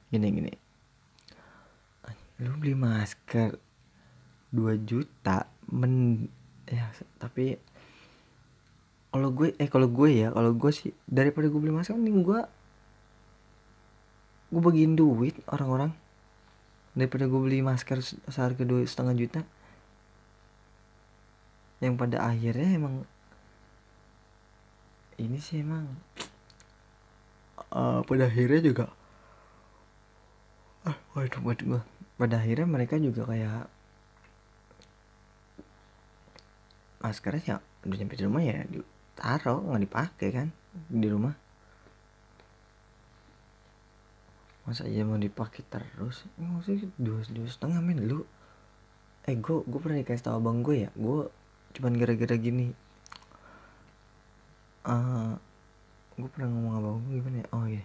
Gini 0.08 0.26
gini. 0.32 0.52
Lu 2.40 2.56
beli 2.56 2.72
masker 2.72 3.60
2 4.56 4.88
juta 4.88 5.44
men 5.68 6.24
ya 6.64 6.88
tapi 7.20 7.60
kalau 9.12 9.28
gue 9.28 9.52
eh 9.60 9.68
kalau 9.68 9.92
gue 9.92 10.08
ya 10.24 10.32
kalau 10.32 10.56
gue 10.56 10.72
sih 10.72 10.96
daripada 11.04 11.52
gue 11.52 11.60
beli 11.60 11.72
masker 11.72 11.92
mending 11.92 12.24
gue 12.24 12.40
gue 14.52 14.60
bagiin 14.64 14.96
duit 14.96 15.36
orang-orang 15.52 15.92
daripada 16.96 17.28
gue 17.28 17.40
beli 17.40 17.60
masker 17.60 18.00
seharga 18.32 18.64
dua 18.64 18.82
setengah 18.88 19.14
juta. 19.14 19.40
Yang 21.84 21.94
pada 22.00 22.24
akhirnya 22.24 22.68
emang 22.72 23.04
ini 25.20 25.40
sih 25.40 25.60
emang 25.60 25.96
uh, 27.72 28.00
pada 28.04 28.28
akhirnya 28.28 28.60
juga 28.60 28.86
ah 30.86 30.96
waduh 31.16 31.42
waduh 31.42 31.66
gue 31.76 31.82
pada 32.16 32.38
akhirnya 32.40 32.68
mereka 32.68 33.00
juga 33.00 33.26
kayak 33.26 33.66
maskernya 37.02 37.42
ya 37.44 37.56
udah 37.86 37.96
sampai 37.98 38.16
di 38.18 38.24
rumah 38.24 38.42
ya 38.42 38.58
ditaruh 38.66 39.60
nggak 39.66 39.82
dipakai 39.82 40.28
kan 40.32 40.48
di 40.90 41.08
rumah 41.10 41.34
masa 44.66 44.82
iya 44.90 45.06
mau 45.06 45.14
dipakai 45.14 45.62
terus? 45.70 46.26
Maksudnya 46.36 46.90
dua 46.98 47.22
dua 47.30 47.46
setengah 47.46 47.78
men 47.78 48.02
lu. 48.02 48.26
Eh 49.22 49.38
gue 49.38 49.62
gue 49.62 49.80
pernah 49.80 50.02
dikasih 50.02 50.26
tau 50.26 50.42
abang 50.42 50.66
gue 50.66 50.86
ya? 50.86 50.90
Gue 50.98 51.30
cuman 51.78 51.94
gara-gara 51.94 52.34
gini. 52.34 52.74
Uh, 54.86 54.90
eh, 54.90 55.32
gue 56.18 56.28
pernah 56.34 56.50
ngomong 56.50 56.74
abang 56.82 56.94
gue 57.06 57.22
gimana 57.22 57.36
ya? 57.42 57.48
Oh 57.54 57.66
iya. 57.70 57.84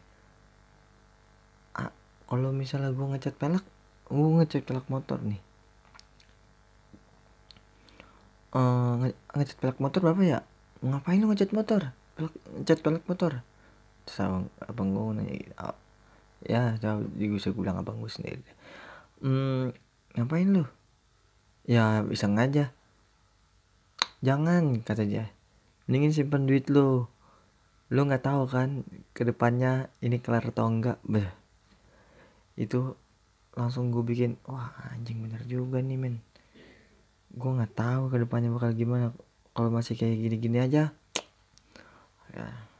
Ah, 1.77 1.93
kalau 2.25 2.49
misalnya 2.49 2.89
gue 2.89 3.05
ngecat 3.05 3.37
pelak 3.37 3.65
gue 4.09 4.29
ngecat 4.41 4.65
pelak 4.65 4.85
motor 4.89 5.21
nih. 5.21 5.41
Uh, 8.51 9.05
nge 9.05 9.09
ngecat 9.37 9.57
pelak 9.61 9.77
motor 9.77 10.01
berapa 10.01 10.21
ya? 10.25 10.39
Ngapain 10.81 11.21
lu 11.21 11.29
ngecat 11.29 11.53
motor? 11.53 11.93
Pelak 12.17 12.33
ngecat 12.57 12.79
pelak 12.81 13.05
motor? 13.05 13.31
Terus 14.09 14.17
abang, 14.25 14.45
abang 14.65 14.89
gue 14.97 15.21
nanya 15.21 15.35
oh, 15.61 15.77
ya 16.45 16.77
bisa 17.15 17.53
gue 17.53 17.61
bilang 17.61 17.81
abang 17.81 18.01
gue 18.01 18.09
sendiri. 18.09 18.41
Hmm, 19.21 19.69
ngapain 20.17 20.49
lu? 20.49 20.65
Ya 21.65 22.01
bisa 22.01 22.25
ngajak. 22.25 22.73
Jangan 24.25 24.81
kata 24.81 25.05
dia. 25.05 25.29
Mendingin 25.85 26.13
simpan 26.13 26.49
duit 26.49 26.69
lu. 26.69 27.05
Lu 27.91 28.01
nggak 28.07 28.25
tahu 28.25 28.49
kan 28.49 28.87
ke 29.13 29.27
depannya 29.27 29.91
ini 30.01 30.17
kelar 30.23 30.47
atau 30.47 30.65
enggak 30.69 30.97
Beh. 31.03 31.27
itu 32.59 32.93
langsung 33.57 33.89
gue 33.89 34.03
bikin 34.05 34.37
wah 34.47 34.71
anjing 34.93 35.23
bener 35.23 35.41
juga 35.45 35.81
nih 35.81 35.97
men. 35.97 36.21
Gue 37.33 37.51
nggak 37.51 37.73
tahu 37.75 38.09
ke 38.09 38.17
depannya 38.21 38.49
bakal 38.53 38.71
gimana. 38.73 39.11
Kalau 39.51 39.67
masih 39.67 39.99
kayak 39.99 40.15
gini-gini 40.15 40.63
aja 40.63 40.95
ya 42.35 42.70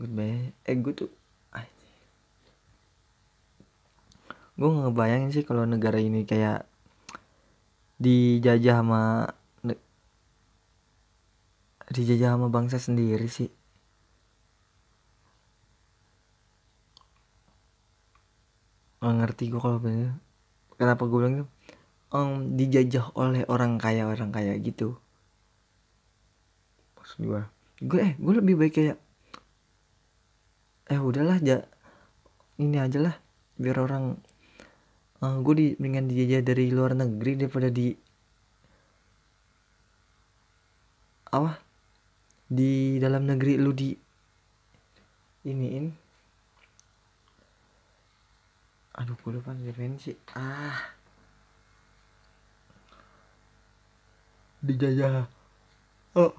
goodbye 0.00 0.56
eh 0.64 0.76
gue 0.80 0.94
tuh 0.96 1.10
gue 4.60 4.68
ngebayangin 4.68 5.32
sih 5.32 5.44
kalau 5.48 5.64
negara 5.64 5.96
ini 5.96 6.28
kayak 6.28 6.68
dijajah 7.96 8.84
sama 8.84 9.32
dijajah 11.90 12.38
sama 12.38 12.46
bangsa 12.52 12.78
sendiri 12.78 13.26
sih. 13.26 13.50
Nggak 19.02 19.14
ngerti 19.16 19.44
gue 19.50 19.60
kalau 19.64 19.82
bener. 19.82 20.14
Kenapa 20.78 21.02
gue 21.08 21.18
bilang 21.18 21.48
um, 22.14 22.54
dijajah 22.54 23.10
oleh 23.18 23.42
orang 23.50 23.80
kaya 23.80 24.06
orang 24.06 24.30
kaya 24.30 24.54
gitu. 24.62 25.00
Maksud 26.94 27.26
gue 27.26 27.42
gue 27.80 27.98
eh 27.98 28.12
gue 28.20 28.34
lebih 28.38 28.54
baik 28.60 28.74
kayak 28.76 28.98
eh 30.90 30.98
udahlah 30.98 31.38
ja 31.38 31.62
ini 32.58 32.76
aja 32.82 32.98
lah 32.98 33.14
biar 33.62 33.78
orang 33.78 34.18
uh, 35.22 35.26
eh, 35.30 35.36
gue 35.38 35.54
di 35.54 35.66
dengan 35.78 36.10
dijajah 36.10 36.42
dari 36.42 36.66
luar 36.74 36.98
negeri 36.98 37.38
daripada 37.38 37.70
di 37.70 37.94
apa? 41.30 41.62
Di 42.50 42.98
dalam 42.98 43.22
negeri 43.22 43.54
lu 43.54 43.70
di 43.70 43.94
iniin. 45.46 45.86
Aduh 48.98 49.14
gue 49.14 49.38
lupa 49.38 49.54
sih. 50.02 50.18
Ah. 50.34 50.90
Dijajah. 54.60 55.30
Oh. 56.18 56.34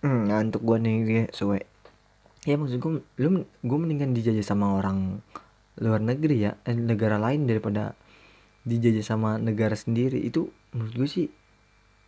Hmm, 0.00 0.32
ngantuk 0.32 0.64
gue 0.64 0.78
nih 0.80 0.96
dia 1.04 1.24
suwe 1.36 1.75
ya 2.46 2.54
maksud 2.54 2.78
gue 2.78 3.02
lu 3.18 3.42
gue 3.42 3.78
mendingan 3.78 4.14
dijajah 4.14 4.46
sama 4.46 4.78
orang 4.78 5.18
luar 5.82 5.98
negeri 5.98 6.46
ya 6.46 6.54
eh, 6.62 6.78
negara 6.78 7.18
lain 7.18 7.44
daripada 7.44 7.98
dijajah 8.62 9.02
sama 9.02 9.34
negara 9.42 9.74
sendiri. 9.74 10.22
Itu 10.22 10.54
menurut 10.70 10.94
gue 10.94 11.08
sih 11.10 11.26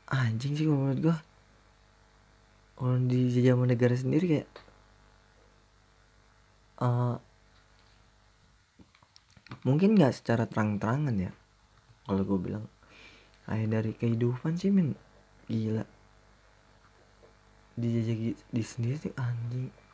anjing 0.08 0.54
sih 0.54 0.70
menurut 0.70 1.00
gue 1.02 1.16
kalau 2.78 2.94
dijajah 3.02 3.58
sama 3.58 3.64
negara 3.66 3.94
sendiri 3.98 4.24
kayak 4.30 4.48
uh, 6.78 7.18
mungkin 9.66 9.98
nggak 9.98 10.14
secara 10.14 10.46
terang-terangan 10.46 11.18
ya 11.18 11.32
kalau 12.06 12.22
gue 12.22 12.38
bilang. 12.38 12.64
Kayak 13.48 13.68
dari 13.74 13.92
kehidupan 13.96 14.54
sih 14.54 14.70
men 14.70 14.94
gila. 15.50 15.82
Dijajah 17.74 18.16
di 18.38 18.62
sendiri 18.62 18.96
sih 19.02 19.12
anjing 19.18 19.87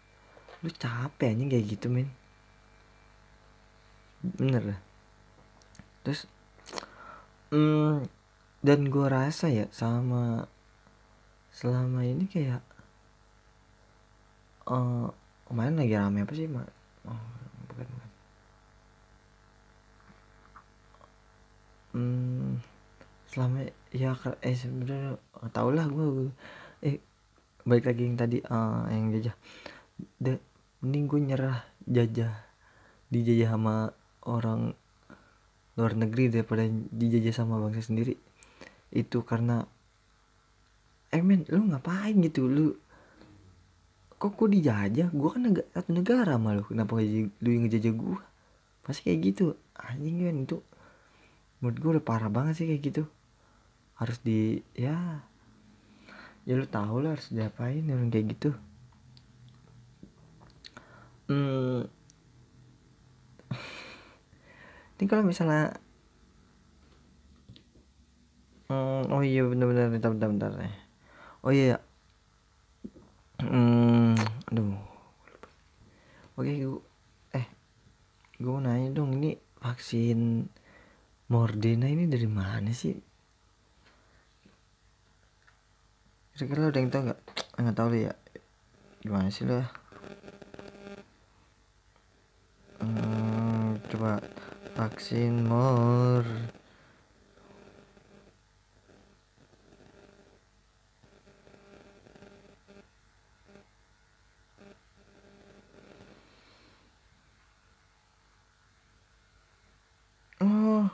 lu 0.64 0.70
capek 0.72 1.36
anjing 1.36 1.52
kayak 1.52 1.68
gitu 1.76 1.92
men. 1.92 2.08
Bener 4.24 4.80
terus 6.04 6.28
hmm, 7.48 8.04
dan 8.60 8.80
gue 8.92 9.06
rasa 9.08 9.48
ya 9.48 9.64
sama 9.72 10.44
selama 11.48 12.04
ini 12.04 12.28
kayak 12.28 12.60
uh, 14.68 15.08
kemarin 15.48 15.80
lagi 15.80 15.96
rame 15.96 16.28
apa 16.28 16.32
sih 16.36 16.44
mak 16.44 16.68
oh, 17.08 17.24
bukan 17.72 17.86
bukan. 17.88 18.10
Hmm, 21.94 22.50
selama 23.32 23.64
ya 23.96 24.12
eh 24.44 24.56
sebenarnya 24.56 25.16
tau 25.56 25.72
lah 25.72 25.88
gue 25.88 26.28
eh 26.84 27.00
balik 27.64 27.88
lagi 27.88 28.02
yang 28.04 28.16
tadi 28.20 28.38
uh, 28.44 28.84
yang 28.92 29.08
jajah 29.08 29.36
mending 30.84 31.08
gue 31.08 31.20
nyerah 31.32 31.64
jajah 31.88 32.44
dijajah 33.08 33.56
sama 33.56 33.96
orang 34.28 34.76
luar 35.80 35.96
negeri 35.96 36.28
daripada 36.28 36.68
dijajah 36.68 37.32
sama 37.32 37.56
bangsa 37.56 37.88
sendiri. 37.88 38.20
Itu 38.92 39.24
karena 39.24 39.64
eh 41.08 41.24
men 41.24 41.48
lu 41.48 41.72
ngapain 41.72 42.12
gitu? 42.20 42.44
Lu 42.44 42.76
kok 44.20 44.36
gue 44.36 44.60
dijajah? 44.60 45.08
Gue 45.08 45.28
kan 45.32 45.48
negara, 45.48 45.66
satu 45.72 45.90
negara 45.96 46.34
malu 46.36 46.68
kenapa 46.68 47.00
lu 47.00 47.48
yang 47.48 47.64
ngejajah 47.64 47.94
gue 47.96 48.20
pasti 48.84 49.08
kayak 49.08 49.20
gitu. 49.32 49.56
Anjing 49.72 50.20
kan 50.20 50.36
itu 50.36 50.56
menurut 51.64 51.76
gue 51.80 51.90
udah 51.96 52.04
parah 52.04 52.28
banget 52.28 52.60
sih 52.60 52.66
kayak 52.68 52.82
gitu. 52.84 53.02
Harus 53.96 54.20
di 54.20 54.60
ya 54.76 55.24
ya 56.44 56.60
lu 56.60 56.68
tahu 56.68 57.00
lah 57.00 57.16
harus 57.16 57.32
diapain 57.32 57.88
orang 57.88 58.12
kayak 58.12 58.36
gitu 58.36 58.52
hmm, 61.30 61.86
ini 64.98 65.04
kalau 65.06 65.24
misalnya 65.24 65.76
hmm, 68.68 69.12
oh 69.12 69.22
iya 69.22 69.44
benar-benar 69.44 69.92
bentar 69.92 70.10
bentar 70.10 70.28
bentar 70.30 70.50
oh 71.44 71.52
iya 71.52 71.80
hmm, 73.40 74.16
aduh 74.50 74.76
oke 76.40 76.50
gue 76.50 76.80
eh 77.36 77.46
gue 78.40 78.56
nanya 78.60 78.90
dong 78.96 79.20
ini 79.20 79.36
vaksin 79.64 80.48
Mordena 81.24 81.88
ini 81.88 82.04
dari 82.04 82.28
mana 82.28 82.68
sih? 82.76 82.92
Kira-kira 86.36 86.60
lo 86.60 86.68
ada 86.68 86.78
yang 86.84 86.92
tau 86.92 87.02
nggak? 87.08 87.20
Nggak 87.56 87.76
tahu 87.80 87.88
ya. 87.96 88.12
Gimana 89.00 89.32
sih 89.32 89.48
lo 89.48 89.64
Eh, 92.84 93.80
coba 93.88 94.20
vaksin 94.76 95.40
more 95.48 96.28
oh. 110.44 110.92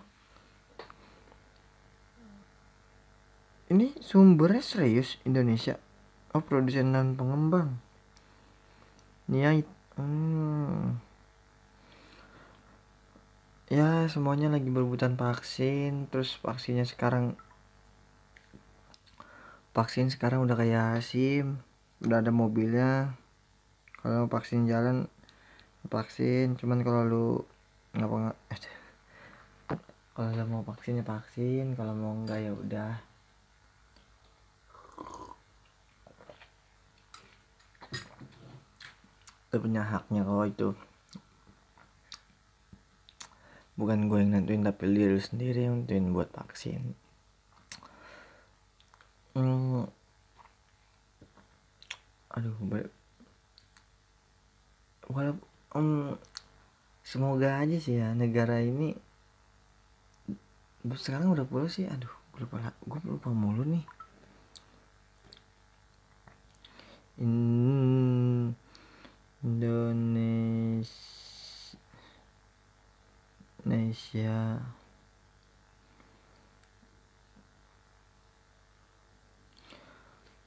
ini 3.67 3.99
sumbernya 3.99 4.63
serius 4.63 5.19
Indonesia. 5.27 5.75
Oh 6.31 6.39
produsen 6.39 6.95
dan 6.95 7.19
pengembang. 7.19 7.83
Niat 9.27 9.67
hmm 9.99 11.10
ya 13.71 14.11
semuanya 14.11 14.51
lagi 14.51 14.67
berebutan 14.67 15.15
vaksin. 15.15 16.11
Terus 16.11 16.35
vaksinnya 16.43 16.83
sekarang 16.83 17.39
vaksin 19.71 20.11
sekarang 20.11 20.43
udah 20.43 20.59
kayak 20.59 20.99
SIM 21.07 21.63
udah 22.03 22.19
ada 22.19 22.35
mobilnya. 22.35 23.15
Kalau 24.03 24.27
vaksin 24.27 24.67
jalan 24.67 25.07
vaksin. 25.87 26.59
Cuman 26.59 26.83
kalau 26.83 27.03
lu 27.07 27.27
ngapa 27.95 28.15
nggak 28.27 28.39
eh, 28.51 28.61
kalau 30.19 30.31
lu 30.35 30.45
mau 30.51 30.63
vaksin 30.67 30.99
ya 30.99 31.05
vaksin. 31.07 31.79
Kalau 31.79 31.95
mau 31.95 32.11
enggak 32.19 32.43
ya 32.43 32.51
udah. 32.51 32.93
Lu 39.55 39.57
punya 39.63 39.83
haknya 39.87 40.27
kalau 40.27 40.47
itu 40.47 40.75
bukan 43.81 44.13
gue 44.13 44.21
yang 44.21 44.37
nentuin 44.37 44.61
tapi 44.61 44.93
diri 44.93 45.17
sendiri 45.17 45.65
yang 45.65 45.89
nentuin 45.89 46.13
buat 46.13 46.29
vaksin 46.29 46.93
hmm. 49.33 49.89
aduh 52.37 52.57
walaupun 55.09 55.49
um, 55.73 56.21
semoga 57.01 57.65
aja 57.65 57.81
sih 57.81 57.97
ya 57.97 58.13
negara 58.13 58.61
ini 58.61 58.93
sekarang 60.95 61.33
udah 61.33 61.49
puluh 61.49 61.73
sih 61.73 61.89
aduh 61.89 62.13
gue 62.37 62.45
lupa 62.45 62.77
gue 62.85 63.01
lupa 63.09 63.33
mulu 63.33 63.65
nih 63.65 63.85
In 67.21 68.57
Indonesia 69.45 70.81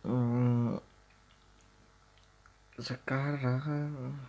hmm, 0.01 0.81
sekarang. 2.83 4.19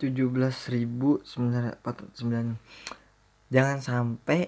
tujuh 0.00 0.32
belas 0.32 0.72
ribu 0.72 1.20
sembilan 1.20 1.76
sembilan. 2.16 2.46
Jangan 3.52 3.78
sampai. 3.84 4.42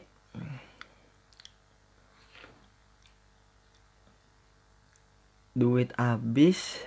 Duit 5.52 5.92
habis 6.00 6.80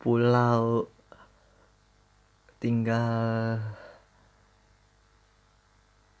pulau 0.00 0.88
tinggal 2.56 3.60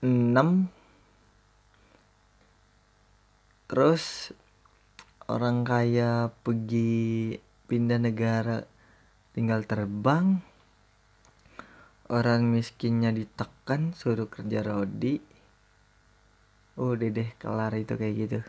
enam. 0.04 0.68
Terus 3.64 4.36
orang 5.24 5.64
kaya 5.64 6.28
pergi 6.44 7.32
pindah 7.64 7.96
negara 7.96 8.68
tinggal 9.32 9.64
terbang. 9.64 10.44
Orang 12.12 12.52
miskinnya 12.52 13.16
ditekan 13.16 13.96
suruh 13.96 14.28
kerja 14.28 14.60
rodi. 14.60 15.24
Udah 16.76 17.08
deh 17.08 17.32
kelar 17.40 17.72
itu 17.72 17.96
kayak 17.96 18.14
gitu. 18.20 18.40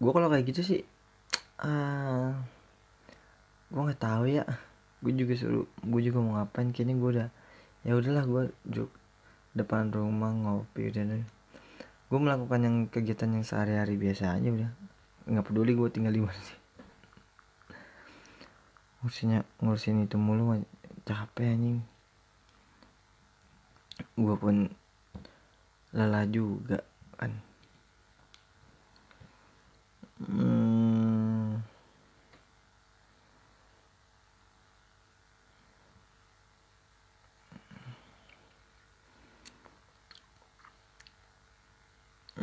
Gue 0.00 0.10
kalau 0.10 0.32
kayak 0.32 0.48
gitu 0.48 0.60
sih 0.64 0.80
uh, 1.60 1.68
ah, 1.68 2.32
gue 3.68 3.82
nggak 3.84 4.00
tahu 4.00 4.24
ya. 4.32 4.48
Gue 5.04 5.12
juga 5.12 5.36
suruh 5.36 5.68
gue 5.68 6.00
juga 6.00 6.24
mau 6.24 6.40
ngapain 6.40 6.72
kini 6.72 6.96
gue 6.96 7.10
udah 7.20 7.43
ya 7.84 7.92
udahlah 7.94 8.24
gue 8.24 8.44
juk 8.66 8.90
depan 9.54 9.92
rumah 9.94 10.34
ngopi 10.34 10.90
udah 10.90 11.22
gue 12.14 12.20
melakukan 12.22 12.60
yang 12.62 12.76
kegiatan 12.86 13.26
yang 13.26 13.42
sehari-hari 13.42 13.98
biasa 13.98 14.38
aja 14.38 14.48
udah. 14.52 14.70
Nggak 15.24 15.46
peduli 15.50 15.72
gue 15.74 15.88
tinggal 15.88 16.14
di 16.14 16.22
mana 16.22 16.36
sih. 16.36 16.58
Ngurusinnya 19.00 19.40
ngurusin 19.58 20.04
itu 20.04 20.14
mulu 20.14 20.62
capek 21.02 21.58
anjing. 21.58 21.82
Gue 24.14 24.36
pun 24.38 24.70
lelah 25.90 26.22
juga 26.28 26.86
kan. 27.18 27.32
Hmm. 30.22 30.83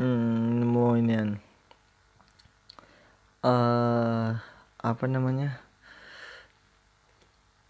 Hmm, 0.02 0.66
mau 0.66 0.98
ini 0.98 1.14
uh, 3.46 4.34
apa 4.82 5.06
namanya 5.06 5.62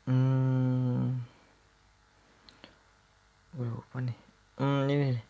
Hmm. 0.08 1.22
Gue 3.54 3.68
lupa 3.68 4.02
nih. 4.02 4.18
Hmm, 4.58 4.90
ini 4.90 5.20
nih. 5.20 5.26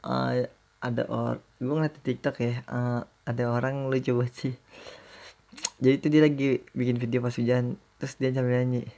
Uh, 0.00 0.48
ada 0.80 1.02
or 1.12 1.38
gue 1.60 1.74
ngeliat 1.74 1.94
di 2.00 2.02
TikTok 2.02 2.36
ya. 2.40 2.54
Uh, 2.66 3.00
ada 3.28 3.44
orang 3.52 3.92
lucu 3.92 4.16
banget 4.16 4.34
sih. 4.34 4.54
Jadi 5.78 5.94
itu 6.00 6.06
dia 6.08 6.22
lagi 6.24 6.48
bikin 6.72 6.96
video 6.98 7.20
pas 7.20 7.36
hujan, 7.36 7.76
terus 8.00 8.16
dia 8.16 8.32
sambil 8.32 8.64
nyanyi. 8.64 8.88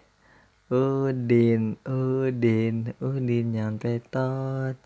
Udin, 0.70 1.76
Udin, 1.84 2.94
Udin 3.02 3.46
nyampe 3.52 3.98
tot. 4.08 4.78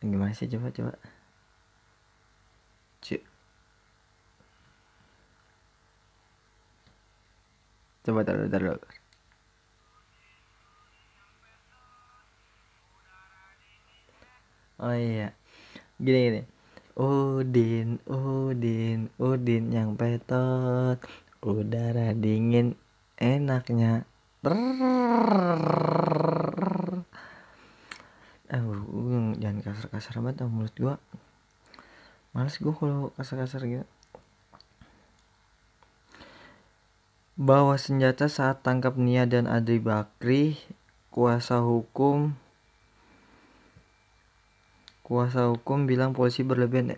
Gimana 0.00 0.32
sih 0.32 0.48
coba 0.48 0.72
coba. 0.72 0.96
Cuk. 3.04 3.20
Coba 8.08 8.20
taruh, 8.24 8.48
taruh. 8.48 8.80
Oh 14.80 14.96
iya. 14.96 15.36
Gini 16.00 16.20
gini. 16.32 16.42
Udin, 16.96 18.00
Udin, 18.08 19.12
Udin 19.20 19.64
yang 19.68 20.00
petot. 20.00 20.96
Udara 21.44 22.16
dingin 22.16 22.72
enaknya. 23.20 24.08
Eh, 28.50 28.62
jangan 29.38 29.62
kasar-kasar 29.62 30.14
banget 30.18 30.42
mulut 30.50 30.74
gua. 30.74 30.94
Males 32.34 32.58
gua 32.58 32.74
kalau 32.74 33.14
kasar-kasar 33.14 33.62
gitu. 33.66 33.86
bawa 37.40 37.80
senjata 37.80 38.28
saat 38.28 38.60
tangkap 38.60 39.00
Nia 39.00 39.24
dan 39.24 39.48
Adri 39.48 39.80
Bakri, 39.80 40.60
kuasa 41.08 41.64
hukum 41.64 42.36
kuasa 45.00 45.48
hukum 45.48 45.88
bilang 45.88 46.12
polisi 46.14 46.44
berlebihan 46.46 46.94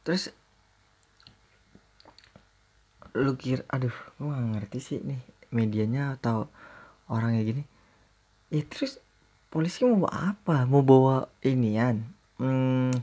terus 0.00 0.32
lu 3.14 3.38
kira 3.38 3.62
aduh 3.70 3.94
gue 4.18 4.26
gak 4.26 4.46
ngerti 4.58 4.78
sih 4.82 4.98
nih 4.98 5.22
medianya 5.54 6.18
atau 6.18 6.50
orangnya 7.06 7.42
gini. 7.46 7.62
Ya 8.50 8.66
terus 8.66 8.98
polisi 9.54 9.86
mau 9.86 10.06
bawa 10.06 10.34
apa? 10.34 10.66
Mau 10.66 10.82
bawa 10.82 11.30
inian 11.46 12.02
hmm, 12.42 12.98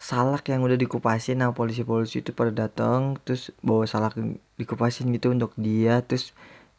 salak 0.00 0.48
yang 0.48 0.64
udah 0.64 0.80
dikupasin 0.80 1.44
nah 1.44 1.52
polisi-polisi 1.52 2.24
itu 2.24 2.32
pada 2.32 2.50
datang 2.50 3.20
terus 3.22 3.52
bawa 3.60 3.84
salak 3.84 4.16
dikupasin 4.56 5.12
gitu 5.14 5.30
untuk 5.30 5.52
dia 5.60 6.00
terus 6.02 6.32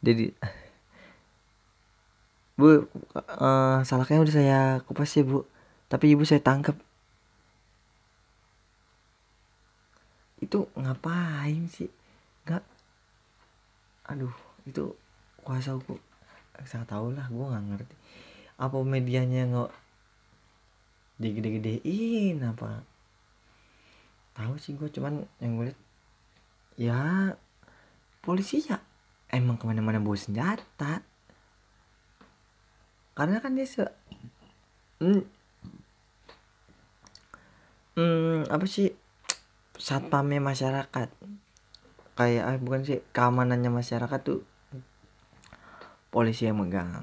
jadi 0.04 0.34
bu 2.58 2.86
uh, 3.16 3.82
salaknya 3.86 4.22
udah 4.22 4.34
saya 4.34 4.60
kupas 4.86 5.14
ya 5.14 5.22
bu. 5.22 5.46
Tapi 5.86 6.18
ibu 6.18 6.26
saya 6.26 6.42
tangkap 6.42 6.74
itu 10.42 10.66
ngapain 10.76 11.70
sih 11.70 11.88
aduh 14.04 14.32
itu 14.68 14.92
kuasa 15.44 15.76
hukum 15.76 16.00
saya 16.62 16.86
tahu 16.86 17.10
lah 17.10 17.26
gue 17.26 17.42
nggak 17.42 17.64
ngerti. 17.74 17.96
Apa 18.62 18.78
medianya 18.86 19.50
nggak 19.50 19.72
digede-gedein 21.18 22.38
apa? 22.46 22.86
Tahu 24.38 24.54
sih 24.62 24.78
gue 24.78 24.86
cuman 24.94 25.26
yang 25.42 25.58
gue 25.58 25.74
liat 26.78 27.34
ya 27.34 27.34
polisi 28.22 28.62
ya. 28.62 28.78
Emang 29.34 29.58
ke 29.58 29.66
mana-mana 29.66 29.98
bawa 29.98 30.14
senjata. 30.14 31.02
Karena 33.18 33.42
kan 33.42 33.58
dia 33.58 33.66
se 33.66 33.82
hmm, 35.02 35.22
hmm, 37.98 38.38
apa 38.46 38.66
sih? 38.70 38.94
Satpamnya 39.74 40.38
masyarakat 40.38 41.10
kayak 42.14 42.44
ah, 42.46 42.56
bukan 42.58 42.82
sih 42.86 42.98
keamanannya 43.10 43.70
masyarakat 43.70 44.20
tuh 44.22 44.40
polisi 46.14 46.46
yang 46.46 46.62
megang. 46.62 47.02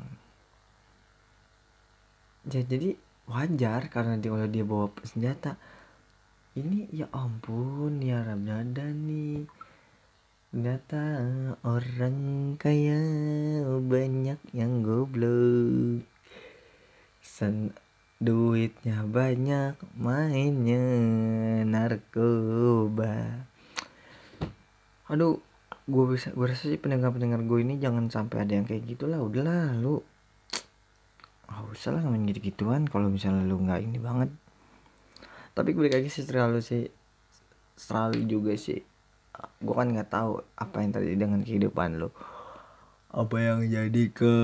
Ya, 2.47 2.63
jadi 2.63 2.95
wajar 3.27 3.91
karena 3.91 4.17
dia 4.17 4.31
kalau 4.33 4.47
dia 4.49 4.65
bawa 4.65 4.87
senjata 5.05 5.59
ini 6.51 6.89
ya 6.91 7.07
ampun 7.15 8.03
ya 8.03 8.27
Ramadhan 8.27 9.07
nih 9.07 9.47
ternyata 10.51 11.03
orang 11.63 12.59
kaya 12.59 12.99
banyak 13.63 14.35
yang 14.51 14.83
goblok. 14.83 16.03
Sen 17.23 17.71
duitnya 18.19 19.07
banyak 19.07 19.79
mainnya 19.95 20.83
narkoba 21.63 23.47
aduh 25.11 25.43
gue 25.91 26.05
bisa 26.07 26.31
gue 26.31 26.47
rasa 26.47 26.71
sih 26.71 26.79
pendengar 26.79 27.11
pendengar 27.11 27.43
gue 27.43 27.59
ini 27.59 27.75
jangan 27.83 28.07
sampai 28.07 28.47
ada 28.47 28.55
yang 28.55 28.63
kayak 28.63 28.87
gitulah 28.87 29.19
udahlah 29.19 29.75
lu 29.75 29.99
nggak 31.51 31.67
usah 31.67 31.91
lah 31.91 31.99
ngomongin 32.07 32.31
gitu 32.31 32.47
gituan 32.47 32.87
kalau 32.87 33.11
misalnya 33.11 33.43
lu 33.43 33.59
nggak 33.59 33.83
ini 33.83 33.99
banget. 33.99 34.31
Tapi 35.51 35.75
gue 35.75 35.91
lagi 35.91 36.07
sih 36.07 36.23
terlalu 36.23 36.63
sih 36.63 36.87
selalu 37.75 38.23
juga 38.23 38.55
sih. 38.55 38.79
Gue 39.59 39.75
kan 39.75 39.91
nggak 39.91 40.07
tahu 40.07 40.39
apa 40.55 40.79
yang 40.79 40.95
terjadi 40.95 41.17
dengan 41.27 41.43
kehidupan 41.43 41.99
lo 41.99 42.15
apa 43.11 43.35
yang 43.43 43.67
jadi 43.67 44.03
ke 44.15 44.35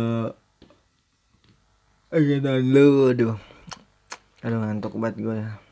kegiatan 2.11 2.59
lo 2.67 3.15
aduh. 3.15 3.39
Aduh 4.43 4.59
ngantuk 4.59 4.99
banget 4.99 5.23
gue 5.23 5.66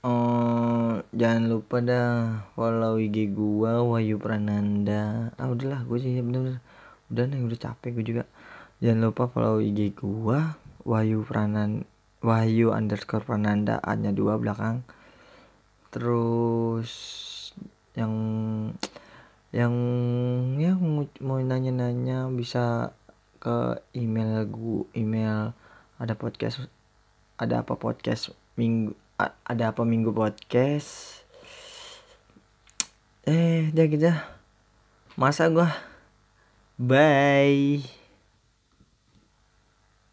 Oh, 0.00 1.04
jangan 1.12 1.52
lupa 1.52 1.84
dah 1.84 2.48
follow 2.56 2.96
IG 2.96 3.36
gua 3.36 3.84
Wahyu 3.84 4.16
Prananda. 4.16 5.28
Ah 5.36 5.52
udahlah, 5.52 5.84
gue 5.84 6.00
sih 6.00 6.24
bener-bener 6.24 6.64
udah 7.12 7.24
nih 7.28 7.44
udah 7.44 7.58
capek 7.60 8.00
gue 8.00 8.04
juga. 8.16 8.24
Jangan 8.80 9.12
lupa 9.12 9.28
follow 9.28 9.60
IG 9.60 9.92
gua 10.00 10.56
Wahyu 10.88 11.20
Prananda 11.28 11.84
Wahyu 12.24 12.72
underscore 12.72 13.24
Prananda 13.24 13.76
A 13.80 13.92
nya 13.96 14.12
dua 14.12 14.40
belakang 14.40 14.84
terus 15.90 16.92
yang 17.98 18.14
yang 19.50 19.74
yang 20.56 20.78
mau 21.24 21.42
nanya-nanya 21.42 22.30
bisa 22.30 22.94
ke 23.42 23.82
email 23.98 24.46
gu 24.46 24.86
email 24.94 25.50
ada 25.98 26.14
podcast 26.14 26.70
ada 27.40 27.66
apa 27.66 27.74
podcast 27.74 28.30
minggu 28.54 28.94
ada 29.44 29.74
apa 29.74 29.82
minggu 29.84 30.14
podcast? 30.14 31.20
Eh 33.28 33.68
udah 33.70 33.86
gitu 33.90 34.12
masa 35.18 35.50
gua. 35.52 35.68
Bye 36.80 37.99